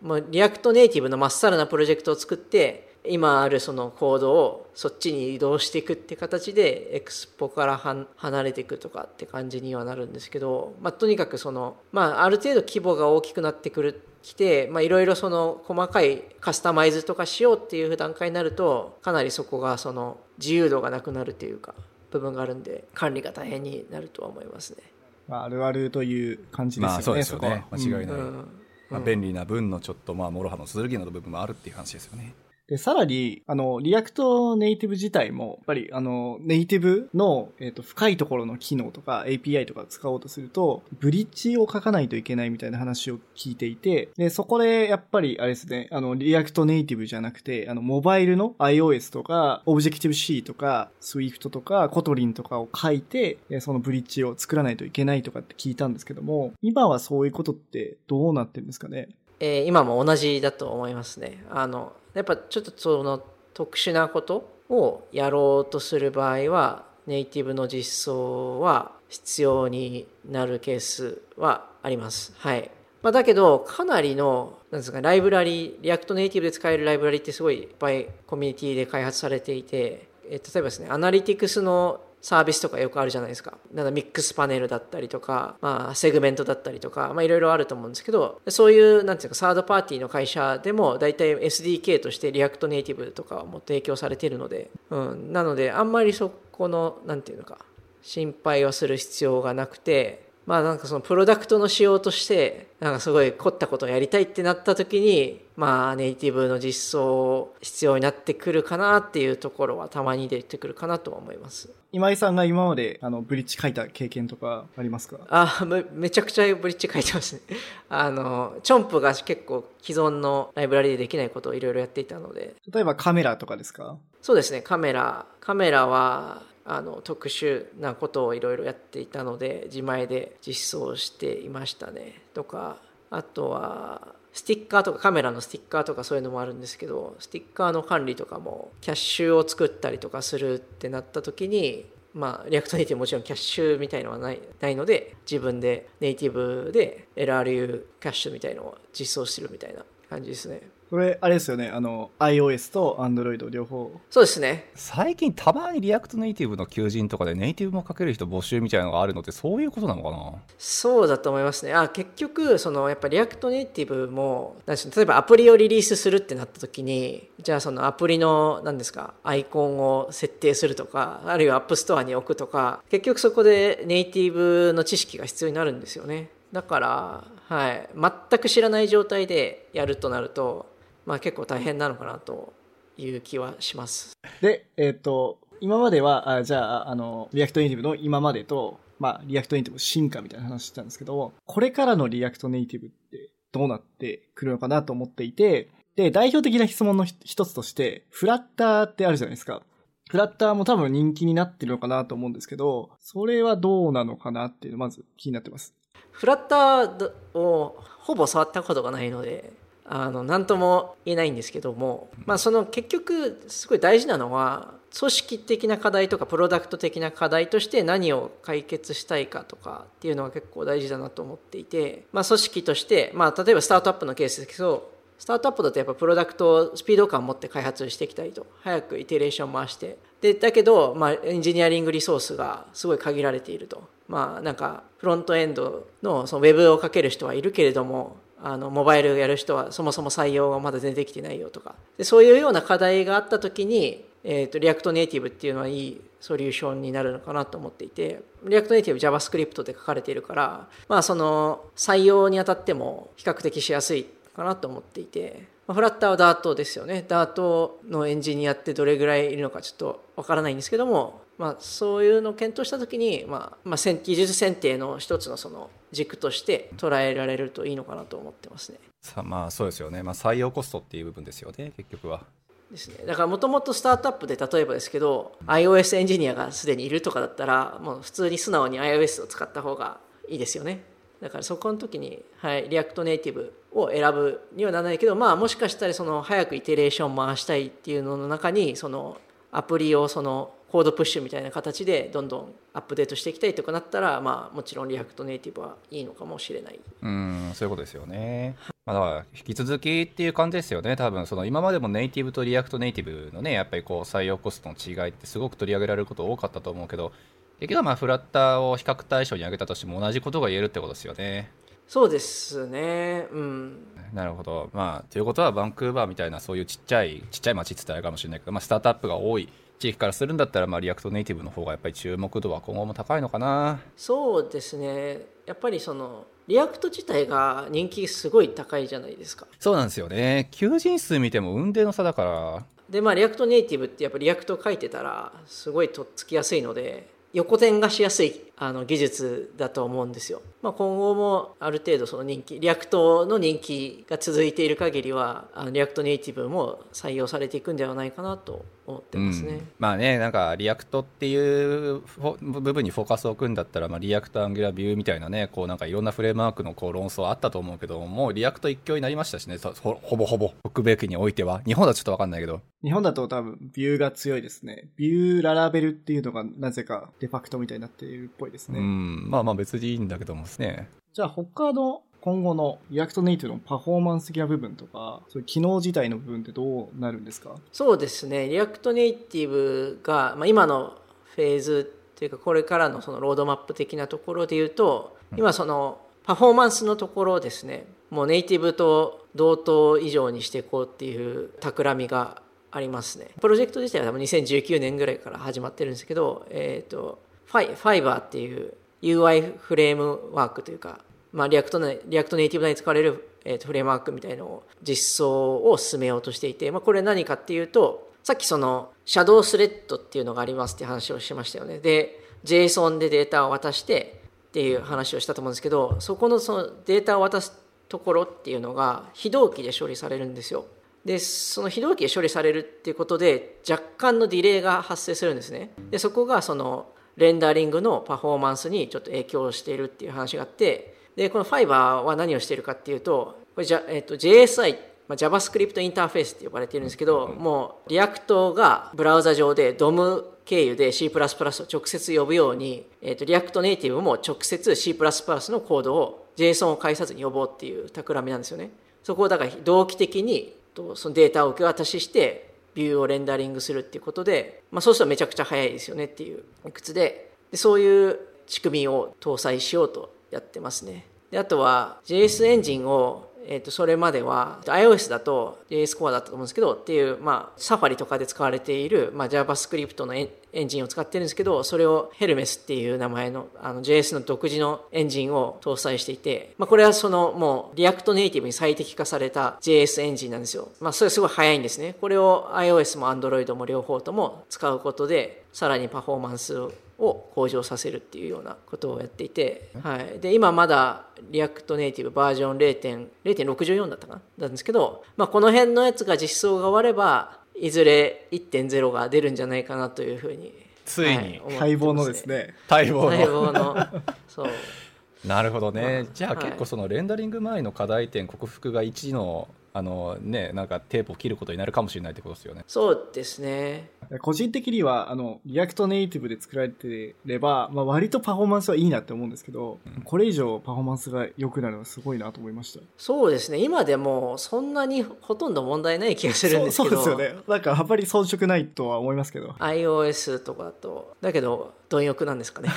[0.02, 21.74] もう React Native のまっさらなプロジェクトを作って今あるそのコードをそっちに移動していくって形で Expo から離れていくとかって感じにはなるんですけど、まあ、とにかくその、まあ、ある程度規模が大きくなってくるきていろいろその細かいカスタマイズとかしようっていう段階になるとかなりそこがその自由度がなくなるというか
[22.12, 24.84] 部分があるんで管理が大変になるとは思いますね。
[25.28, 26.94] まあ、あるあるという感じですよね。
[26.94, 27.66] まあ、そうですよね。
[27.72, 28.18] 間違いない。
[28.18, 28.48] うん、
[28.90, 32.34] まあ、便利な分のちょっとまあ諸刃の剣な部分もあるっていう話ですよね。
[32.70, 59.10] で、さらに、あの、 React Native 自体も、やっぱり、あの、ネイティブの、えっ、ー、と、深いところの機能とか API とか使おうとすると、ブリッジを書かないといけないみたいな話を聞いていて、で、そこで、やっぱり、あれですね、あの、 React Native じゃなくて、あの、モバイルの iOS とか、Objective-C とか、Swift とか、 Kotlin とかを書いて、そのブリッジを作らないといけないとかって聞いたんですけども、今はそういうことってどうなってるんですかね？
[59.40, 61.44] えー、今も同じだと思いますね。
[61.50, 72.34] あの、やっぱちょっとその、特殊なことをやろうとする場合はネイティブの実装は必要になるケースはあります。
[72.38, 72.72] はい。
[73.02, 83.58] まあ、だけど、かなりの、なんですか、ライブラリ、 React Native で使えるライブラリってすごいいっぱいコミュニティで開発されていて、え例えばですね、アナリティクスのサービスとかよくあるじゃないですか。
[83.74, 95.32] なんか Mixpanel だったりとか、まあ、 Segment だったりとか、まあ、いろいろあると思うんですけど、そういう、なんていうか、サードパーティーの会社でも、大体 SDK として React Native とかも提供されているので、うん。
[95.32, 97.60] なので、あんまりそこの、なんていうのか、
[98.02, 111.70] 心配をする必要がなくて、まあなんかそのプロダクトの仕様としてなんかすごい凝ったことをやりたいってなった時にまあネイティブの実装必要になってくるかなっていうところはたまに出てくるかなとは思います。
[111.92, 115.18] 今井さんが今まであのブリッジ書いた経験とかありますか？
[115.30, 117.42] あめめちゃくちゃブリッジ書いてますね。
[117.90, 122.56] あのチョンプが結構既存のライブラリでできないことをいろいろやっていたので。
[122.74, 123.98] 例えばカメラとかですか？
[124.24, 124.62] そうですね。
[124.64, 125.28] カメラ。
[125.42, 126.42] カメラは
[126.72, 132.22] あの特殊なことをいろいろやっていたので自前で実装していましたね。
[132.34, 132.78] とか
[133.10, 150.62] あとはスティッカーとかカメラのスティッカーとかそういうのもあるんですけどスティッカーの管理とかもキャッシュを作ったりとかするってなった時にまあ、 React Native もちろんキャッシュみたいのはないないので自分でネイティブで LRU キャッシュみたいのを実装してるみたいな感じですね。
[150.90, 151.70] これ、あれですよね。
[151.70, 153.92] あの、iOS と Android 両方。
[154.10, 154.72] そうですね。
[154.74, 160.34] 最近たまに React Native の求人とかでネイティブも書ける人募集みたいなのがあるのってそういうことなのかな？
[160.58, 161.74] そうだと思いますね。
[161.74, 176.30] あ、結局、その、やっぱ React Native も、例えばアプリをリリースするってなった時に、じゃあそのアプリの、何ですか、アイコンを設定するとか、あるいは App Store に置くとか、結局そこでネイティブの知識が必要になるんですよね。
[176.52, 180.66] だから、はい、全く知らない状態でやるとなると、
[181.10, 182.54] まあ、結構大変なのかなと
[182.96, 184.16] いう気はします。
[184.42, 199.64] で、えっ、ー、と、今までは、あじゃあ、あの、 React Native の今までと、まあ、 React Native 進化みたいな話してたんですけど、これからの React Native ってどうなってくるのかなと思っていて、で、代表的な質問の一つとして、フラッターってあるじゃないですか。
[200.12, 205.74] フラッターも多分人気になってるのかなと思うんですけど、それはどうなのかなっていうのまず気になってます。
[206.12, 209.54] フラッターをほぼ触ったことがないので、
[209.92, 228.48] あの何とも言えないんですけども、まあ、その結局すごい大事なのは組織的な課題とかプロダクト的な課題として何を解決したいかとかっていうのが結構大事だなと思っていて、まあ、組織として、まあ、例えばスタートアップのケースですけどスタートアップだとやっぱプロダクトをスピード感を持って開発していきたいと。
[228.62, 229.98] 早くイテレーション回して。
[230.22, 233.84] でだけど、まあ、エンジニアリングリソースがすごい限られていると。
[234.08, 241.76] まあなんかフロントエンドのそのウェブを書ける人はいるけれどもあのモバイルやる人はそもそも採用がまだ全然できてないよとか。
[241.98, 257.06] でそういうような課題があった時に、えーと、 React Native っていうのはいいソリューションになるのかなと思っていてリアクトネイティブ JavaScript で書かれているからまあその採用にあたっても比較的しやすいかなと思っていてまあ、 Flutter は Dart ですよね。
[257.08, 268.80] ダートのエンジニアってどれぐらいいるのかちょっとわからないんですけども、まあ、そういうのを検討した時に、まあまあ、技術選定の一つのその軸として捉えられるといいのかなと思ってますね。
[269.02, 272.24] さまあそうですよね、まあ、採用コストっていう部分ですよね結局は。
[272.70, 280.84] ですね、だからもともとスタートアップで例えばですけど iOS エンジニアがすでにいるとかだったらもう普通に素直に iOS を使った方がいいですよね
[281.20, 289.18] だからそこの時に、はい、 React Native を選ぶにはならないけどまあもしかしたらその早くイテレーション回したいっていうのの中にその
[289.52, 296.80] アプリをその CodePush みたいな形でどんどんアップデートしていきたいとかなったら、まあ、もちろん React Native はいいのかもしれない。
[297.02, 298.56] うんそういうことですよね、
[298.86, 300.96] まあ、だから引き続きっていう感じですよね。
[300.96, 307.12] 多分その今までもネイティブと React Native のねやっぱりこう採用コストの違いってすごく取り上げられること多かったと思うけど
[307.60, 311.52] 結局はまあフラッターを比較対象に挙げたとしても同じことが言えるってことですよね。
[311.90, 313.28] そうですね。
[313.32, 313.88] うん。
[314.14, 314.70] なるほど。
[314.74, 319.50] まあということはバンクーバーみたいなそういうちっちゃいちっちゃい町って言ったらあれかもしれないけど、まあ、スタートアップが多い
[319.80, 323.80] 地域からするんだったら、まあ、 React Native の方がやっぱり注目度は今後も高いのかな。
[323.96, 325.20] そうですね。
[325.46, 329.48] やっぱりその React 自体が人気すごい高いじゃないですか。
[329.58, 330.50] そうなんですよね。
[330.52, 332.66] 求人数見ても雲泥の差だから。
[332.90, 340.42] でまあ React Native ってやっぱり React 書いてたらすごいとっつきやすいので横展開しやすいあの技術だと思うんですよ。
[340.62, 349.54] まあ、今後もある程度その人気 React の人気が続いている限りはあの React Native も採用されていくんではないかなと思ってますね。
[349.54, 352.02] うん、まあねなんか React っていう
[352.42, 360.52] 部分にフォーカスを置くんだったら、まあ、 React Angular Vue みたいなねこうなんかいろんなフレームワークのこう論争あったと思うけどもう React 一強になりましたしねほぼほぼ。
[360.70, 361.62] 北米圏においては。
[361.66, 362.62] 日本だとちょっと分かんないけど。
[362.84, 364.90] 日本だと多分 Vue が強いですね。
[364.96, 368.80] Vue Laravel っていうのがなぜかデファクトみたいになっているっぽいですね。
[368.80, 369.30] うん。
[369.30, 370.90] まあまあ別にいいんだけどもですね。
[371.14, 377.56] じゃあ他の今後の React Native のパフォーマンス的な部分とか、そういう機能自体の部分ってどうなるんですか？
[377.72, 380.98] そうですね、 React Native が、まあ、今の
[381.36, 392.42] フェーズっていうか、これからのそのロードマップ的なところで言うと、今そのパフォーマンスのところですね、もうネイティブと同等以上にしていこうっていう企みが
[392.72, 393.30] ありますね。
[393.40, 397.20] プロジェクト自体は多分2019年ぐらいから始まってるんですけど、えっ、ー、と、
[397.50, 401.00] ファイファイバーっていう UI フレームワークというか、
[401.34, 411.80] まあ、 React React Native 内に使われる、えー、とフレームワークみたいのを実装を進めようとしていて、まあ、これ何かっていうとさっきそのシャドウスレッドっていうのがありますって話をしましたよね。
[411.80, 417.54] で JSON でデータを渡してっていう話をしたと思うんですけどそこのそのデータを渡す
[417.88, 420.66] ところっていうのが非同期で処理されるんですよ。
[421.04, 425.72] でその非同期で処理されるっていうことで若干のディレイが発生するんですね。
[425.90, 426.90] でそこがその
[427.20, 434.78] レンダリングのパフォーマンスにちょっと影響しているっていう話があってで、この Fiber は何をしているかっていうと、これじゃ、えっ、と、JSI、
[435.10, 448.72] まあ、JavaScript インターフェースって呼ばれているんですけど、もう、 React がブラウザ上で DOM 経由で C++ を直接呼ぶように、えっ、と、 React Native も直接 C++ のコードを JSON を介さずに呼ぼうっていう企みなんですよね。
[449.04, 450.54] そこをだから同期的に
[450.96, 461.06] そのデータを受け渡しして、ビューをレンダリングするっていうことで、まあ、そうするとめちゃくちゃ早いですよねっていう理屈ででそういう仕組みを搭載しようとやってますね。
[461.32, 478.48] であとは JS エンジンをえー、とそれまでは iOS だと JS コアだったと思うんですけどっていう、まあ、 Safari とかで使われている、まあ、JavaScript のエエンジンを使ってるんですけどそれを Hermes っていう名前のあの JS の独自のエンジンを搭載していて、まあ、これはそのもう React Native
[478.48, 481.96] に最適化された JS エンジンなんですよ、まあ、それすごい速いんですね。
[482.00, 494.22] これを iOS も Android も両方とも使うことでさらにパフォーマンスをを向上させるっていうようなことをやっていて、はい、で今まだ React Native バージョン0.64だったかな？
[494.38, 500.54] なんですけど、まあ、この辺のやつが実装が終わればいずれ1.0が出るんじゃないかなというふうに
[500.86, 502.56] ついに、はい、待望のですね。
[502.68, 503.18] 待望の。
[503.18, 503.88] 待望の
[504.28, 504.48] そう。
[505.28, 512.64] なるほどね、じゃあ結構そのレンダリング前の課題点克服が1のあのね、なんかテープを切ることになるかもしれないってことですよね。
[512.68, 513.90] そうですね。
[514.22, 522.80] 個人的には、あの、 React Native で作られてれば、まあ割とパフォーマンスはいいなって思うんですけど、うん、これ以上パフォーマンスが良くなるのはすごいなと思いました。
[522.98, 523.60] そうですね。
[523.60, 527.02] 今でもそんなにほとんど問題ない気がするんですけど。
[527.02, 527.42] そうですよね。
[527.48, 529.50] なんかあんまり遜色ないとは思いますけど。
[529.60, 532.70] iOS とかだと、だけど、貪欲なんですかね。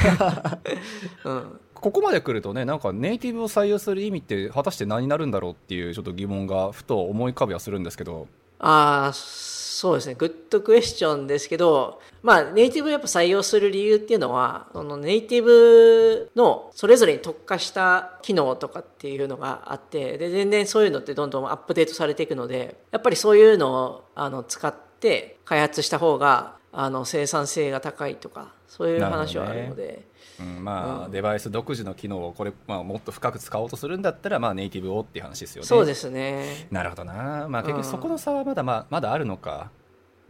[1.25, 1.61] うん。
[1.83, 8.29] ここまで来るとねなんかネイティブを採用する意味って果たして何になるんだろうっていうちょっと疑問がふと思い浮かびはするんですけど
[8.63, 10.15] ああ、そうですね。
[10.15, 30.03] グッドクエスチョンですけど、まあ、ネイティブやっぱ採用する理由っていうのは、そのネイティブのそれぞれに特化した機能とかっていうのがあって、で、全然そういうのってどんどんアップデートされていくので、やっぱりそういうのをあの使って開発した方が、あの生産性が高いとか、そういう話はあるので。
[30.41, 35.67] うん、まあ、うん、デバイス独自の機能をこれ、まあ、もっと深く使おうとするんだったら、まあ、ネイティブをっていう話ですよね。
[35.67, 36.69] そうですね。
[36.71, 37.49] なるほどな。
[37.51, 39.71] まあ、結局そこの差はまだ、まあ、まだあるのか。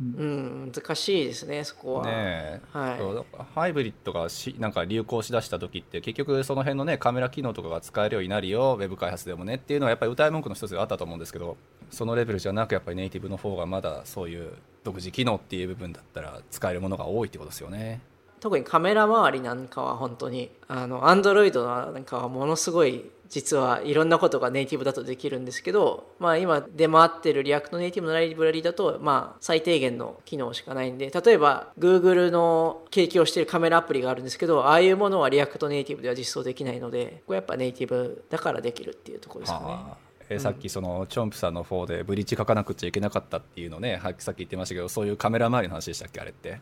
[0.00, 2.06] うん、難しいですね、そこは。
[2.06, 11.56] ねはい、ハイブリッドがしなんか流行しだした時って結局その辺のねカメラ機能とかが使えるようになるよウェブ開発でもねっていうのはやっぱり謳い文句の一つであったと思うんですけど
[11.90, 18.00] そのレベルじゃなくやっぱりネイティブの方がまだそういう独自機能っていう部分だったら使えるものが多いってことですよね。
[18.42, 39.94] 特にカメラ周りなんかは本当にあの Android なんかはものすごい実はいろんなことがネイティブだとできるんですけど、まあ、今出回ってる React Native のライブラリーだと、まあ、最低限の機能しかないんで例えば Google の提供しているカメラアプリがあるんですけどああいうものは React Native では実装できないのでこれやっぱネイティブだからできるっていうところですかね。
[40.28, 46.60] え、さっきそのチョンプさんの方でブリッジ書かなくちゃいけなかったっていうのねさっき言ってましたけどそういうカメラ周りの話でしたっけあれって？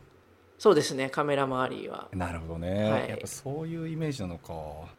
[0.60, 2.08] そうですねカメラ周りは。
[2.12, 4.52] なるほどね、はい、やっぱそういうイメージなのか、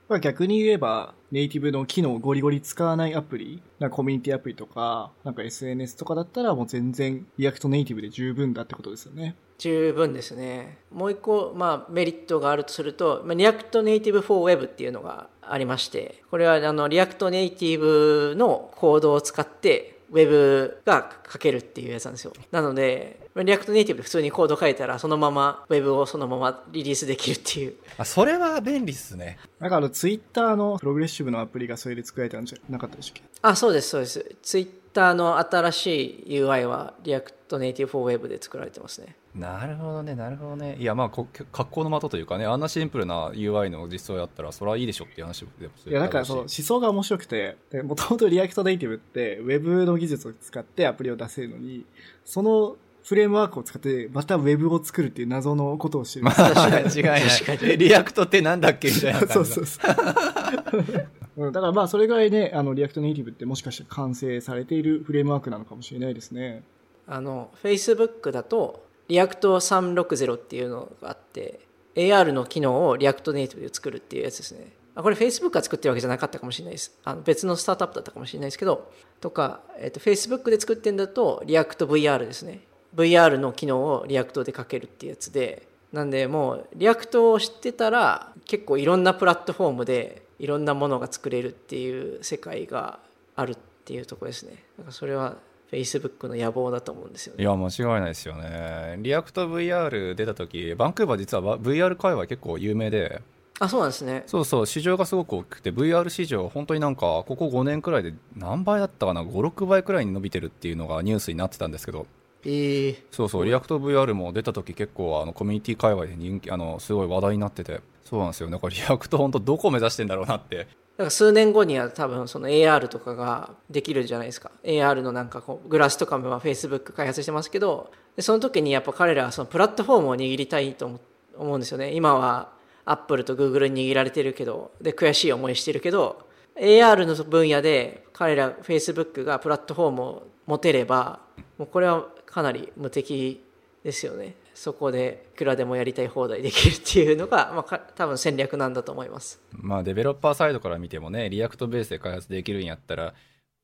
[0.09, 9.35] まあ、逆に言えばネイティブの機能をゴリゴリ使わないアプリなんかコミュニティアプリとかなんか SNS とかだったらもう全然 React Native で十分だってことですよね。
[9.59, 10.79] 十分ですね。
[10.91, 22.33] もう一個、まあ、メリットがあるとすると、まあ、 React Native for Web っていうのがありましてこれはあの React Native のコードを使ってウェブが書けるっていうやつなんですよ。
[22.51, 27.75] なので、 React Native で普通にコード書いたら、そのままウェブをそのままリリースできるっていう。
[27.97, 29.39] あ、それは便利っすね。
[29.59, 33.29] なんかあの、ツイッターのプログレッシブのアプリがそれで作られたんじゃなかったでしたっけ？
[33.41, 34.35] あ、そうです、そうです。
[34.41, 39.15] ツイッターの新しい UI はリアクトネイティブ for Web で作られてますね。
[39.35, 40.75] なるほどね、なるほどね。
[40.77, 51.85] いや、まあ、格好の的というかね、あんなシンプルな UI の実装やったら、それはいいでしょっていう話でもいや、なんかその思想が面白くて、もともと React Native って、ウェブの技術を使ってアプリを出せるのに、
[52.25, 56.25] そのフレームワークを使って、またウェブを作るっていう謎のことをしてる。
[56.25, 57.21] まあ、違いない。
[57.77, 59.91] React ってなんだっけみたいなそうそうそう。
[61.51, 66.63] だからまあ、それぐらいね、あの、 React Native ってもしかして完成されているフレームワークなのかもしれないですね。
[67.07, 71.59] あの、Facebook だと、 React 360っていうのがあって
[71.95, 78.89] AR の機能を React Native で作るっていうやつですねあこれ Facebook が作ってるわけじゃなかったかもしれないですあの別のスタートアップだったかもしれないですけど
[79.19, 82.61] とか、えーと、Facebook で作ってるんだとリアクト VR ですね
[82.95, 92.99] VR の機能を React でかけるっていうやつでなんでもう React を知ってたら結構いろんなプラットフォームでいろんなものが作れるっていう世界が
[93.35, 94.63] あるっていうところですね。
[94.77, 95.35] なんかそれは
[95.71, 97.43] Facebook の野望だと思うんですよね。
[97.43, 98.97] いや、間違いないですよね。
[98.99, 103.21] React VR 出た時、バンクーバー実は VR 界隈結構有名で、
[103.59, 104.23] あ、そうなんですね。
[104.25, 112.07] そうそう、市場がすごく大きくて、VR 市場、本当になんか、ここ5年くらいで何倍だったかな、5、6倍くらいに伸びてるっていうのがニュースになってたんですけど、
[112.43, 118.49] えー、そうそう、リアクト VR も出た時結構あのコミュニティ界隈で人気、あの、すごい話題になってて、そうなんですよ。
[118.49, 120.57] なんか React 本当どこ目指してんだろうなって。
[120.57, 120.67] だか
[121.05, 124.51] ら数年後には多分その AR とかができるじゃないですか。
[124.63, 127.89] AR のなんかこうグラスとかも Facebook 開発してますけど。
[128.17, 130.99] でその時にやっぱ彼らはそのプラットフォームを握りたいと
[131.37, 131.93] 思うんですよね。
[131.93, 132.51] 今は
[132.83, 134.71] Apple と Google に握られてるけど。
[134.81, 136.27] で悔しい思いしてるけど。
[136.57, 141.21] AR の分野で彼ら Facebook がプラットフォームを持てれば
[141.61, 143.39] もうこれはかなり無敵
[143.83, 149.39] ですよねそこでいくらでもやりたい放題できるっていうのが、 まあ、多分戦略なんだと思います。
[149.51, 153.13] まあ、デベロッパーサイドから見てもね、 React ベースで開発できるんやったら、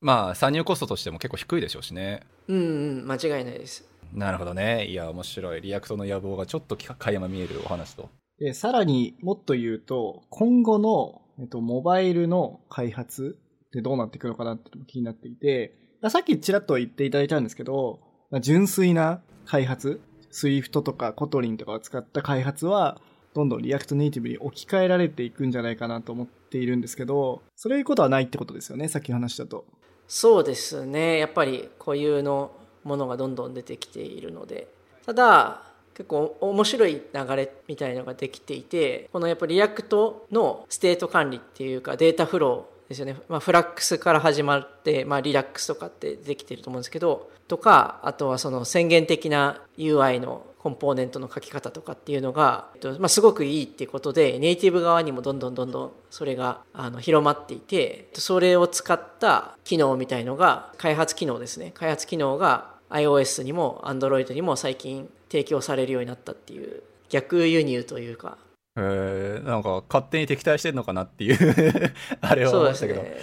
[0.00, 2.22] まあ、参入コストとしても結構低いでしょうしね。
[2.46, 3.88] うん、うん、間違いないです。
[4.14, 4.86] なるほどね。
[4.86, 5.60] いや、面白い。
[5.60, 8.08] React の野望がちょっと垣間見えるお話と。
[8.38, 15.74] で、さらにもっと言うと、今後の、えっと、モバイルの開発ってどうなっていくのかなって気になっていて、
[16.08, 17.98] さっきちらっと言っていただいたんですけど、
[18.40, 23.00] 純粋な開発 Swift とか Kotlin とかを使った開発は、
[23.34, 29.64] どんどん React Native に置き換えられていくんじゃないかなと思っているんですけど、そういうことはないってことですよね、さっき話したと。
[30.06, 31.18] そうですね。
[31.18, 32.52] やっぱり固有の
[32.84, 34.68] ものがどんどん出てきているので。
[35.04, 35.62] ただ、
[35.94, 43.16] 結構面白い流れみたいのができていて、このやっぱり React のステート管理っていうかデータフローですよね。
[43.28, 68.36] まあ、フラックスから始まって、まあ、 Redux とかってできてると思うんですけど、とかあとはその宣言的な UI のコンポーネントの書き方とかっていうのが、えっとまあ、すごくいいっていうことでネイティブ側にもどんどんどんどんそれがあの広まっていてそれを使った機能みたいのが開発機能ですね開発機能が iOS にも Android にも最近提供されるようになったっていう逆輸入というか
[68.80, 71.36] えー、なんか勝手に敵対してんのかなっていう
[72.20, 73.16] あれは思いましたけど、ね、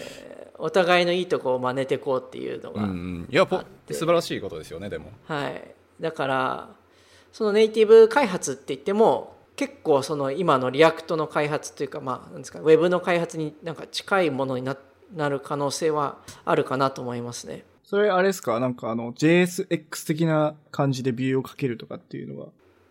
[0.58, 3.47] お互いのいいとこを真似てこうっていうのが、うんうん、いや
[3.91, 5.12] 素晴らしいことですよねでも。
[5.28, 5.64] はい。
[6.01, 6.70] だから
[7.32, 14.76] そのネイティブ開発って言っても結構その今の React の開発というかまあなんですかウェブの開発になんか近いものにな
[15.14, 17.64] なる可能性はあるかなと思いますね。
[17.84, 18.60] それあれですか？
[18.60, 22.47] なんかあの JSX 的な感じでビューをかけるとかっていうのは？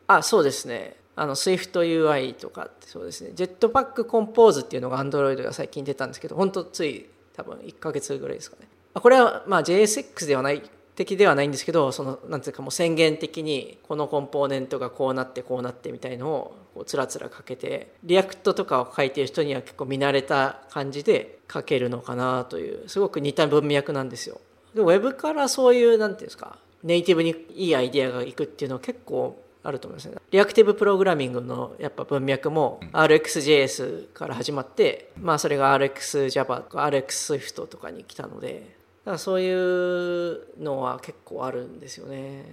[0.07, 3.31] あそうですねあの SwiftUI とかってそうですね。
[3.35, 8.69] Jetpack Compose っていうのが Android が最近出たんですけど本当つい多分1ヶ月ぐらいですかね。
[8.95, 10.63] これはまあ JSX ではない
[10.95, 24.41] 的ではないんですけどそのなんていうかもう宣言的にこのコンポーネントがこうなってこうなってみたいのをこうつらつらかけて React とかを書いてる人には結構見慣れた感じで書けるのかなというすごく似た文脈なんですよ。
[24.75, 30.17] でウェブからそういうなんていうんですかネイティブにいいアイディアがいくっていうのは結構あると思いますね。
[30.31, 42.45] リアクティブプログラミングのやっぱ文脈も RxJS から始まって、まあそれが RxJava とか RxSwift とかに来たので、だからそういうのは結構あるんですよね。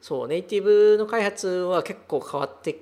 [0.00, 2.78] そう、ネイティブの開発は結構変わって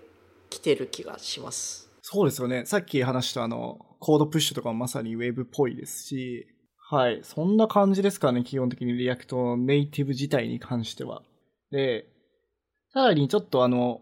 [0.51, 1.89] きてる気がします。
[2.03, 2.67] そうですよね。
[2.67, 6.47] さっき話したあの、コードプッシュとかもまさに Web っぽいですし、
[6.89, 7.21] はい。
[7.25, 11.23] そんな感じですかね、基本的に React Native 自体に関しては。
[11.73, 12.07] で、
[12.97, 14.01] さらにちょっとあの、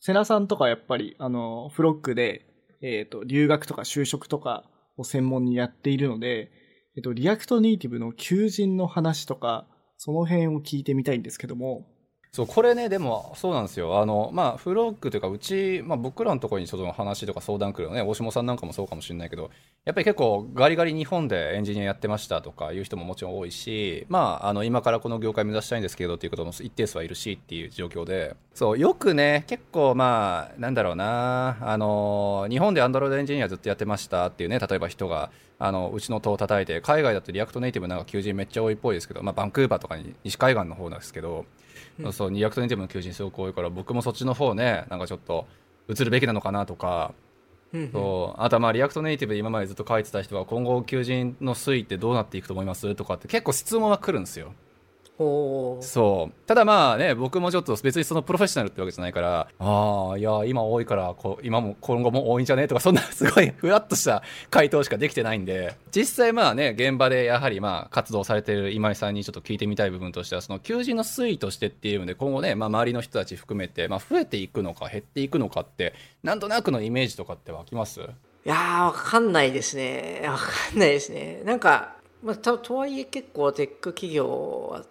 [0.00, 2.46] 瀬名さんとかやっぱり、あの、フロックで、
[2.80, 4.64] えっ、ー、と、留学とか就職とか
[4.96, 6.50] を専門にやっているので、
[6.96, 9.66] えっ、ー、と、 React Native の求人の話とか、
[9.98, 11.86] その辺を聞いてみたいんですけども、
[12.32, 14.00] そうこれねでもそうなんですよ。
[14.00, 18.02] あのまあフロックというかうち、まあ、僕らのところにその話とか相談来るのね。
[18.02, 19.50] 大下さんなんかもそうかもしれないけど
[19.84, 28.36] やっぱり結構ガリガリ日本でエンジニアやってましたとかいう人ももちろん多いしまああの今からこの業界目指したいんですけどっていうことも一定数はいるしっていう状況で。
[28.54, 31.58] そうよくね結構まあなんだろうな。
[31.60, 41.44] あの日本で Android エンジニアずっとやってましたっていうね例えば人があのうちの戸を叩いて海外だと React Native なんか求人めっちゃ多いっぽいですけど、まあ、バンクーバーとかに西海岸の方なんですけど
[42.12, 45.46] そう React Native の求人すごく多いから僕もそっちの方ねなんかちょっと
[45.88, 47.14] 移るべきなのかなとか、
[47.92, 48.40] そう。
[48.40, 54.54] あとはまあ React Native で今までずっと書いてた人は今後求人の推移ってどうなっていくと思いますとかって結構質問は来るんですよ。
[55.20, 56.46] そう。
[56.46, 62.66] ただまあね僕もちょっと別にそのプロフェッショナルってわけじゃないからああいや今多いからこう今も今後も多いんじゃね？
[62.68, 65.74] とかそんな すごいふわっとした回答しかできてないんで。
[65.92, 78.00] 実際まあね現場でやはりまあ活動されてる今井さんにちょっと聞いてみたい部分としてはその求人の推移としてっていうので今後ね、まあ、周りの人たち含めて、まあ、増えていくのか減っていくのかってなんとなくのイメージとかって湧きます？
[78.00, 78.04] い
[78.48, 80.22] やーわかんないですね。
[80.24, 81.42] わかんないですね。
[81.44, 84.84] なんかまあ、ととはいえ結構テック企業は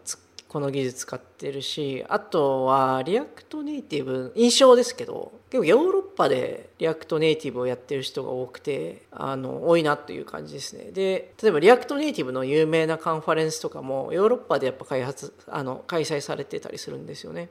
[0.48, 10.92] この技術使ってるしあとは React Native印象ですけど結構ヨーロッパで React Nativeをやってる人が多くてあの多いなという感じですね。
[10.92, 17.50] で例えば React Nativeの有名なカンファレンスとかもヨーロッパでやっぱ開発あの開催されてたりするんですよね。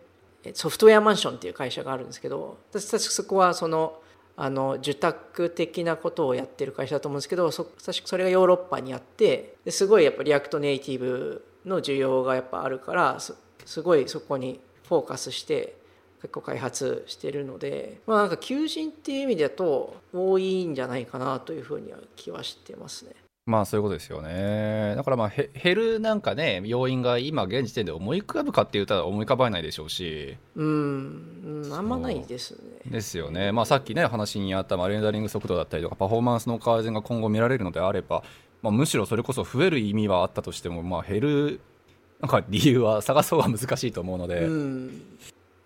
[0.55, 4.01] Software Mansion っていう会社があるんですけど私たちそこはその
[4.41, 15.77] あの受託的なことをやってる会社だと思うんですけどそそれがヨーロッパにあってすごいやっぱ React Native の需要がやっぱあるからすごいそこにフォーカスして
[16.23, 23.17] 結構開発してるのでまあなんか求人っていう意味だと多いんじゃないかなというふうには気はしてますね。
[23.49, 24.93] まあそういうことですよね。
[24.95, 30.37] だからまあ減るなんかね要因が今現時点で思い浮かぶかって言ったら思い浮かばないでしょうし。
[30.55, 32.59] うん、あんまないですね。
[32.91, 33.51] ですよね。
[33.53, 38.23] まあさっきね話にあったレンダリング速度だったりとかパフォーマンスの改善が今後見られるのであれば、
[38.61, 41.61] まあ、むしろそれこそ増える意味はあったとしても、まあ、減る
[42.21, 44.45] なんか理由は探そうは難しいと思うので。
[44.45, 45.03] うん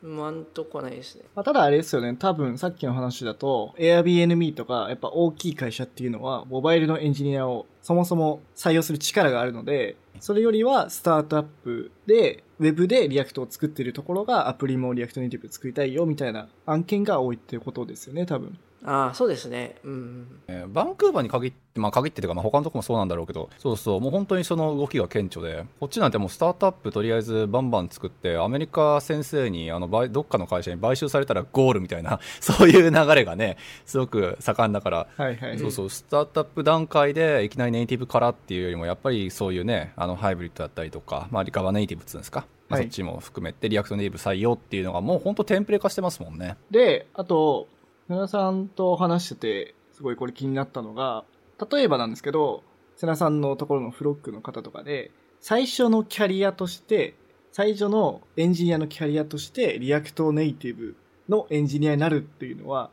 [0.03, 1.23] 今んとこないですね。
[1.35, 2.15] まあ、ただあれですよね。
[2.19, 18.57] 多分さっきの話だと Airbnb とかやっぱ大きい会社っていうのはモバイルのエンジニアをそもそも採用する力があるので、それよりはスタートアップで、ウェブで Reactを作ってるところがアプリも React Native作りたいよみたいな案件が多いっていうことですよね、多分。
[18.85, 24.01] ああそうですね、うん、えー、バンクーバーに限って、まあ、限ってというか、まあ、他のとこもそうなんだろうけどそうそう。
[24.01, 33.57] もう本当にその動きが顕著でこっちなんてもうスタートアップとりあえずバンバン作ってアメリカ先生にあのどっかの会社に買収されたらゴールみたいな そういう流れがね
[33.87, 35.91] すごく盛んだから、はいはい、そうそう。
[35.91, 42.47] スタートアップ段階でいきなりネイティブからっていうよりもやっぱりそういうねあのハイブリッドだったりとか、まあ、リカバネイティブっていうんですか。
[42.69, 46.57] まあ、そっちも含めて React Native採用っていうのがもう本当テンプレ化してますもんね。
[46.71, 47.69] で、あと、
[48.09, 51.25] 瀬名さんと話してて、すごいこれ気になったのが、
[51.71, 52.63] 例えばなんですけど、
[52.97, 57.15] 瀬名さんのところのフロックの方とかで、最初のキャリアとして、
[57.53, 60.97] 最初のエンジニアのキャリアとして React Native
[61.29, 62.91] のエンジニアになるっていうのは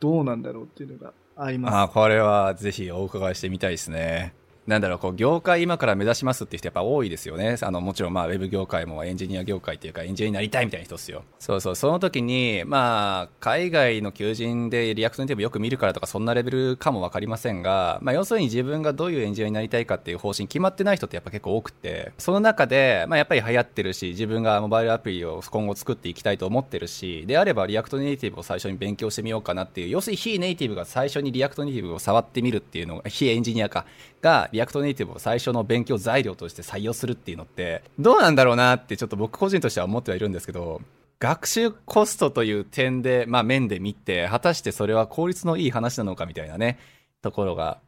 [0.00, 1.76] どうなんだろうっていうのがあります。
[1.76, 4.34] あこれはぜひお伺いしてみたいですね。
[4.66, 7.56] なんだろう、こう、業界今から目指しますって人やっぱ多いですよね。
[7.60, 11.24] あの、もちろんまあ、ウェブ業界もエンジニア業界っていうか、エンジニアになりたいみたいな人ですよ。
[11.40, 33.86] そうそう、その時に、まあ、海外の求人で React Nativeよく見るからとか、そんなレベルかもわかりませんが、まあ、要するに自分がどういうエンジニアになりたいかっていう方針決まってない人ってやっぱ結構多くて、その中で、まあ、やっぱり流行ってるし、自分がモバイルアプリを今後作っていきたいと思ってるし、であれば React Nativeを最初に勉強してみようかなっていう、要するに非ネイティブが最初に React Nativeを触ってみるっていうのが、非エンジニアか、
[34.22, 40.80] が React Nativeを最初の勉強材料として採用するっていうのってどうなんだろうなってちょっと僕個人としては思ってはいるんですけど
[41.18, 46.78] 学習コストという点で、まあ、面で見て果たしてそれは効率のいい話なのかみたいなね
[47.22, 47.78] ところが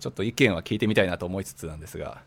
[0.00, 2.22] ちょっと意見は聞いてみたいなと思いつつなんですが。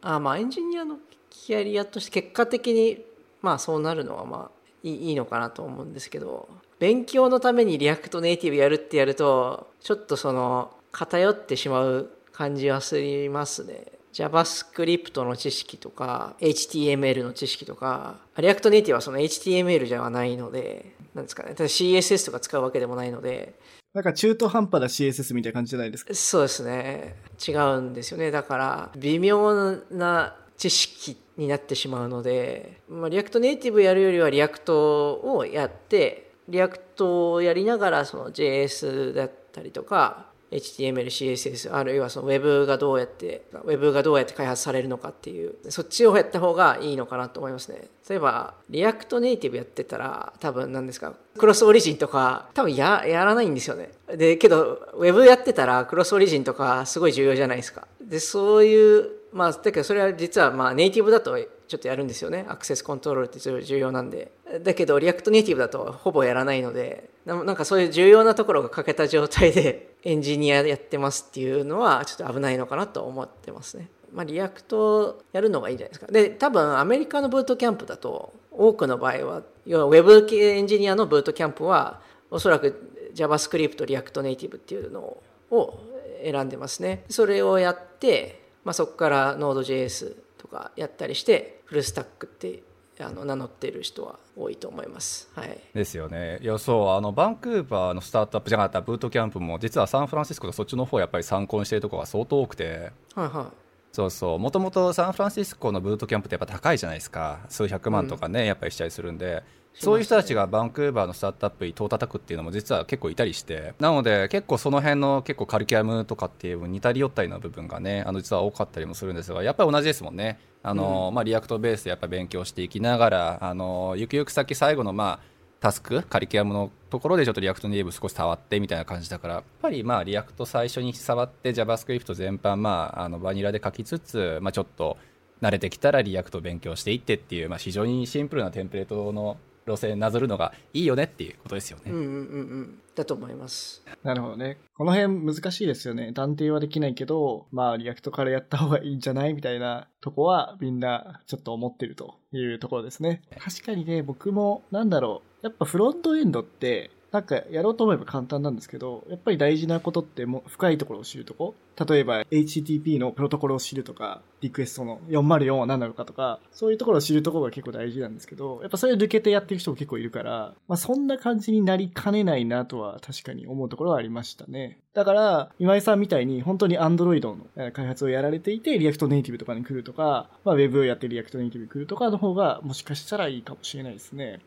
[0.00, 0.98] あまあエンジニアの
[1.30, 3.04] キャリアとして結果的に
[3.42, 13.86] まあそうなるのはまあいいいいのかなと思うんですけど勉強のために React Nativeやるってやるとちょっとその偏ってしまう感じはすりますね。
[14.12, 21.52] JavaScript の知識とか HTML の知識とか React Native はその HTML じゃないのでなんですかね。
[21.52, 23.54] CSS とか使うわけでもないので。
[23.94, 26.14] なんか中途半端な CSS みたいな感じじゃないですか？
[26.14, 27.16] そうですね。
[27.46, 28.30] 違うんですよね。
[28.30, 47.88] だから微妙な知識になってしまうので、まあ、 React Nativeやるよりは Reactをやって Reactをやりながらその JS だったりとか HTML、CSS あるいはその Web がどうやって Web がどうやって開発されるのかっていうそっちをやった方がいいのかなと思いますね。
[48.08, 53.90] 例えば React Native やってたら多分何ですかクロスオリジンとか多分ややらないんですよね。
[54.14, 57.86] でけど Web やってたらクロスオリジンとかすごい重要じゃないですか。
[58.00, 61.36] でそういうまあだけどそれは実はまあネイティブだと
[61.68, 73.90] ちょっとやるんですよねアクセスコントロールって重要なんでだけど React Nativeだとほぼやらないのでなんかそういう重要なところが欠けた状態で エンジニアやってますっていうのはちょっと危ないのかなと思ってますね。
[74.12, 76.12] まあ、 Reactやるのがいいんじゃないですか。
[76.12, 82.00] で、多分アメリカのブートキャンプだと多くの場合は、要はウェブ系エンジニアのブートキャンプは
[82.30, 85.18] おそらく JavaScript、React Native っていうの
[85.50, 85.80] を
[86.22, 87.04] 選んでますね。
[87.08, 92.62] それをやって、まあ、そこから Node.js とかやったりしてフルスタックって
[92.98, 95.30] あの名乗っている人は多いと思います。
[95.34, 96.38] はい、ですよね。
[96.40, 102.92] いやそうあのバンクーバーのスタートアップじゃなかったブートキャンプも実はサンフランシスコとそっちの方やっぱり参考にしているところが相当多くて。
[103.14, 109.42] はいはいそうそうもともとサンフランシスコのブートキャンプってやっぱ高いじゃないですか数百万とかね、うん、やっぱりしたりするんで
[109.78, 120.38] そういう人たちがバンクーバーのスタートアップに戸を叩くっていうのも実は結構いたりしてなので結構その辺の結構カリキュラムとかっていう似たり寄ったりの部分がねあの実は多かったりもするんですがやっぱり同じですもんね。
[120.62, 134.96] あの、うん、まあ、 React ベースでやっぱ勉強していきながらあのゆくゆく先最後のまあタスクカリキュラムのところでちょっと React Native 少し触ってみたいな感じだからやっぱりまあ React 最初に触って JavaScript 全般まああのバニラで書きつつ、まあ、ちょっと
[135.42, 139.36] 慣れてきたら React 勉強していってっていう、まあ、非常にシンプルなテンプレートの
[139.66, 141.84] 路線なぞるのがいいよねっていうことですよね。
[141.90, 142.16] うんうんうんう
[142.62, 143.84] んだと思います。
[144.02, 144.56] なるほどね。
[144.74, 146.12] この辺難しいですよね。
[146.12, 153.22] 断定はできないけど、まあ React からやった方がいいんじゃないみたいなとこはみんなちょっと思ってるというところですね。
[153.38, 155.46] 確かにね、僕もなんだろう。
[155.46, 161.54] やっぱフロントエンドってなんかやろうと思えば簡単なんですけど、やっぱり大事なことっても深いところを知るとこ
[161.84, 174.78] 例えば HTTP のプロトコルを知るとか、リクエストの404は何なのかとか、そういうところを知るところが結構大事なんですけど、やっぱそれを抜けてやってる人も結構いるから、まあそんな感じになりかねないなとは確かに思うところはありましたね。
[174.94, 184.40] だから、今井さんみたいに本当に Android の開発をやられていて、 React Native とかに来るとか、まあ Web をやって React Native に来るとかの方が、もしかしたらいいかもしれないですね。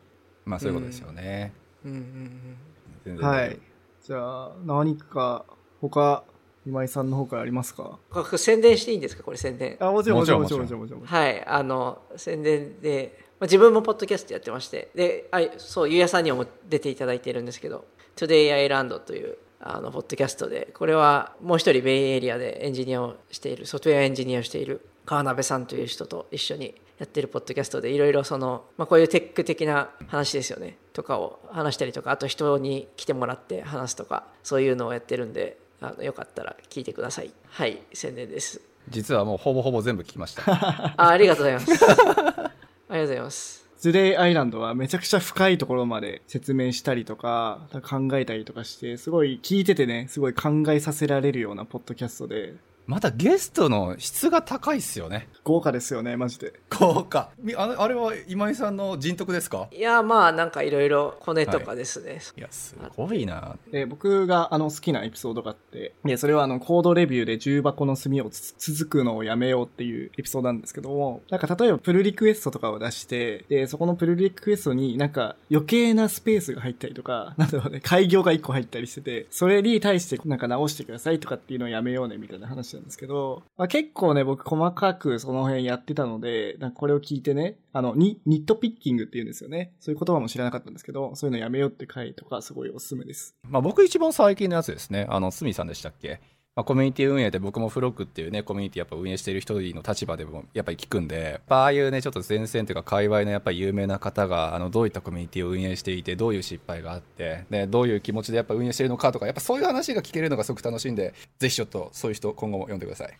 [0.44, 1.52] まあそういうことですよね。
[1.64, 2.56] うんうんうん
[3.04, 3.58] 全然はい。
[4.02, 5.44] じゃあ、何か、
[5.80, 6.24] 他、
[6.66, 7.98] 今井さんの方からありますか？
[8.36, 9.22] 宣伝していいんですか？
[9.22, 9.76] これ宣伝。
[9.80, 10.80] あ、もちろん、もちろん、もちろん、もちろん。
[10.80, 11.44] もちろんはい。
[11.46, 30.76] あの、宣伝で、まあ、自分もポッドキャストやってまして、で、あそう、ゆうやさんにも出ていただいてるんですけど、Today Island という、あの、ポッドキャストで、これはもう一人ベイエリアでエンジニアをしている、ソフトウェアエンジニアをしている川鍋さんという人と一緒にやってるポッドキャストでいろいろその、まあ、こういうテック的な話ですよね。
[30.92, 37.32] とかを話したりとかあと人に来てもらって話すとかそういうのをやってるんであのよかったら聞いてください。
[37.48, 38.60] はい宣伝です。
[38.90, 40.42] 実はもうほぼほぼ全部聞きました。
[40.98, 41.72] あありがとうございます。
[41.72, 43.66] ありがとうございます。
[43.78, 52.56] ズレイアイランドはめちゃくちゃ深いところまで説明したりとか考えたりとかしてすごい聞いててねすごい考えさせられるようなポッドキャストで
[52.90, 55.28] またゲストの質が高いっすよね。
[55.44, 56.54] 豪華ですよね、マジで。
[56.76, 57.30] 豪華。
[57.40, 59.68] みあのあれは今井さんの人徳ですか？
[59.70, 63.56] いやまあなんかいろいろコネとかですね、いや、すごいな。
[63.70, 89.72] で、僕があの好きなエピソードがあって、で、それはあのコードレビューで重箱の隅をつ続くのをやめようっていうエピソードなんですけども、なんか例えばプルリクエストとかを出して、で、そこのプルリクエストになんか余計なスペースが入ったりとか、 なんだろうね、開業が1個入ったりしてて、それに対してなんか直してくださいとかっていうのをやめようねみたいな話なんですけど、まあ、結構ね、僕細かくその辺やってたので、なんかこれを聞いてね、あの、ニットピッキングって言うんですよね。
[89.80, 93.34] そういう言葉も知らなかったんですけど、そういうのやめようって回とかすごいおすすめです。
[93.48, 95.06] まあ僕一番最近のやつですね。
[95.08, 96.20] あの、スミさんでしたっけ？
[96.56, 113.16] まあ、コミュニティ運営で僕もフロックっていうね、コミュニティやっぱ運営している人の立場でもやっぱり聞くんで、やっぱああいうね、ちょっと前線というか界隈のやっぱり有名な方が、あの、どういったコミュニティを運営していて、どういう失敗があって、で、どういう気持ちでやっぱ運営しているのかとか、やっぱそういう話が聞けるのがすごく楽しいんで、ぜひちょっとそういう人今後も読んでください。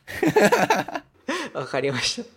[1.56, 2.28] わかりました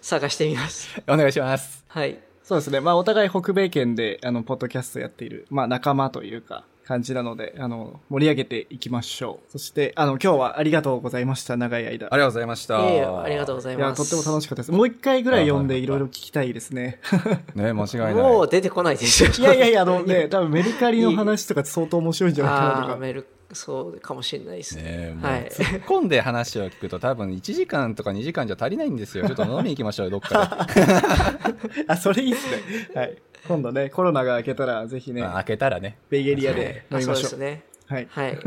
[0.00, 1.84] 探してみますお願いします。
[1.88, 2.80] はいそうですね。
[2.80, 9.52] まあ、お互い北米圏で、あの、ポッドキャストやっている、まあ、仲間というか、感じなので、あの、盛り上げていきましょう。
[9.52, 11.56] そして、あの、今日はありがとうございました。
[11.56, 12.08] 長い間。
[12.10, 12.80] ありがとうございました。
[12.80, 14.72] いえいえありがとうございいや、ますとっても楽しかったです。
[14.72, 17.00] もう一回ぐらい読んでいいろいろ聞きたいですね。
[17.54, 18.14] ね、間違いない。
[18.14, 22.92] もう出てこないですよいやいやいや、あのね、 多分メルカリの話とか相当面白いんじゃないかなとか。
[22.92, 29.26] ああメルそうかもしれないですねねもうはい突っ込んで話を聞くと多分1時間とか2時間じゃ足りないんですよ。
[29.26, 31.84] ちょっと飲みに行きましょうよ、どっかで。
[31.86, 32.88] あ、それいいっすね。
[32.94, 33.16] はい。
[33.48, 35.98] 今度ね、コロナが明けたら、ぜひねまあ、、開けたらね。
[36.10, 37.22] ベイエリアで飲みましょう。
[37.22, 38.08] ですねはい。
[38.10, 38.38] はい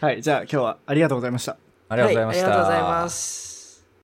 [0.00, 0.22] はい。
[0.22, 1.56] じゃあ、今日はありがとうございました。
[1.88, 2.48] ありがとうございました。
[2.48, 3.53] はありがとうございます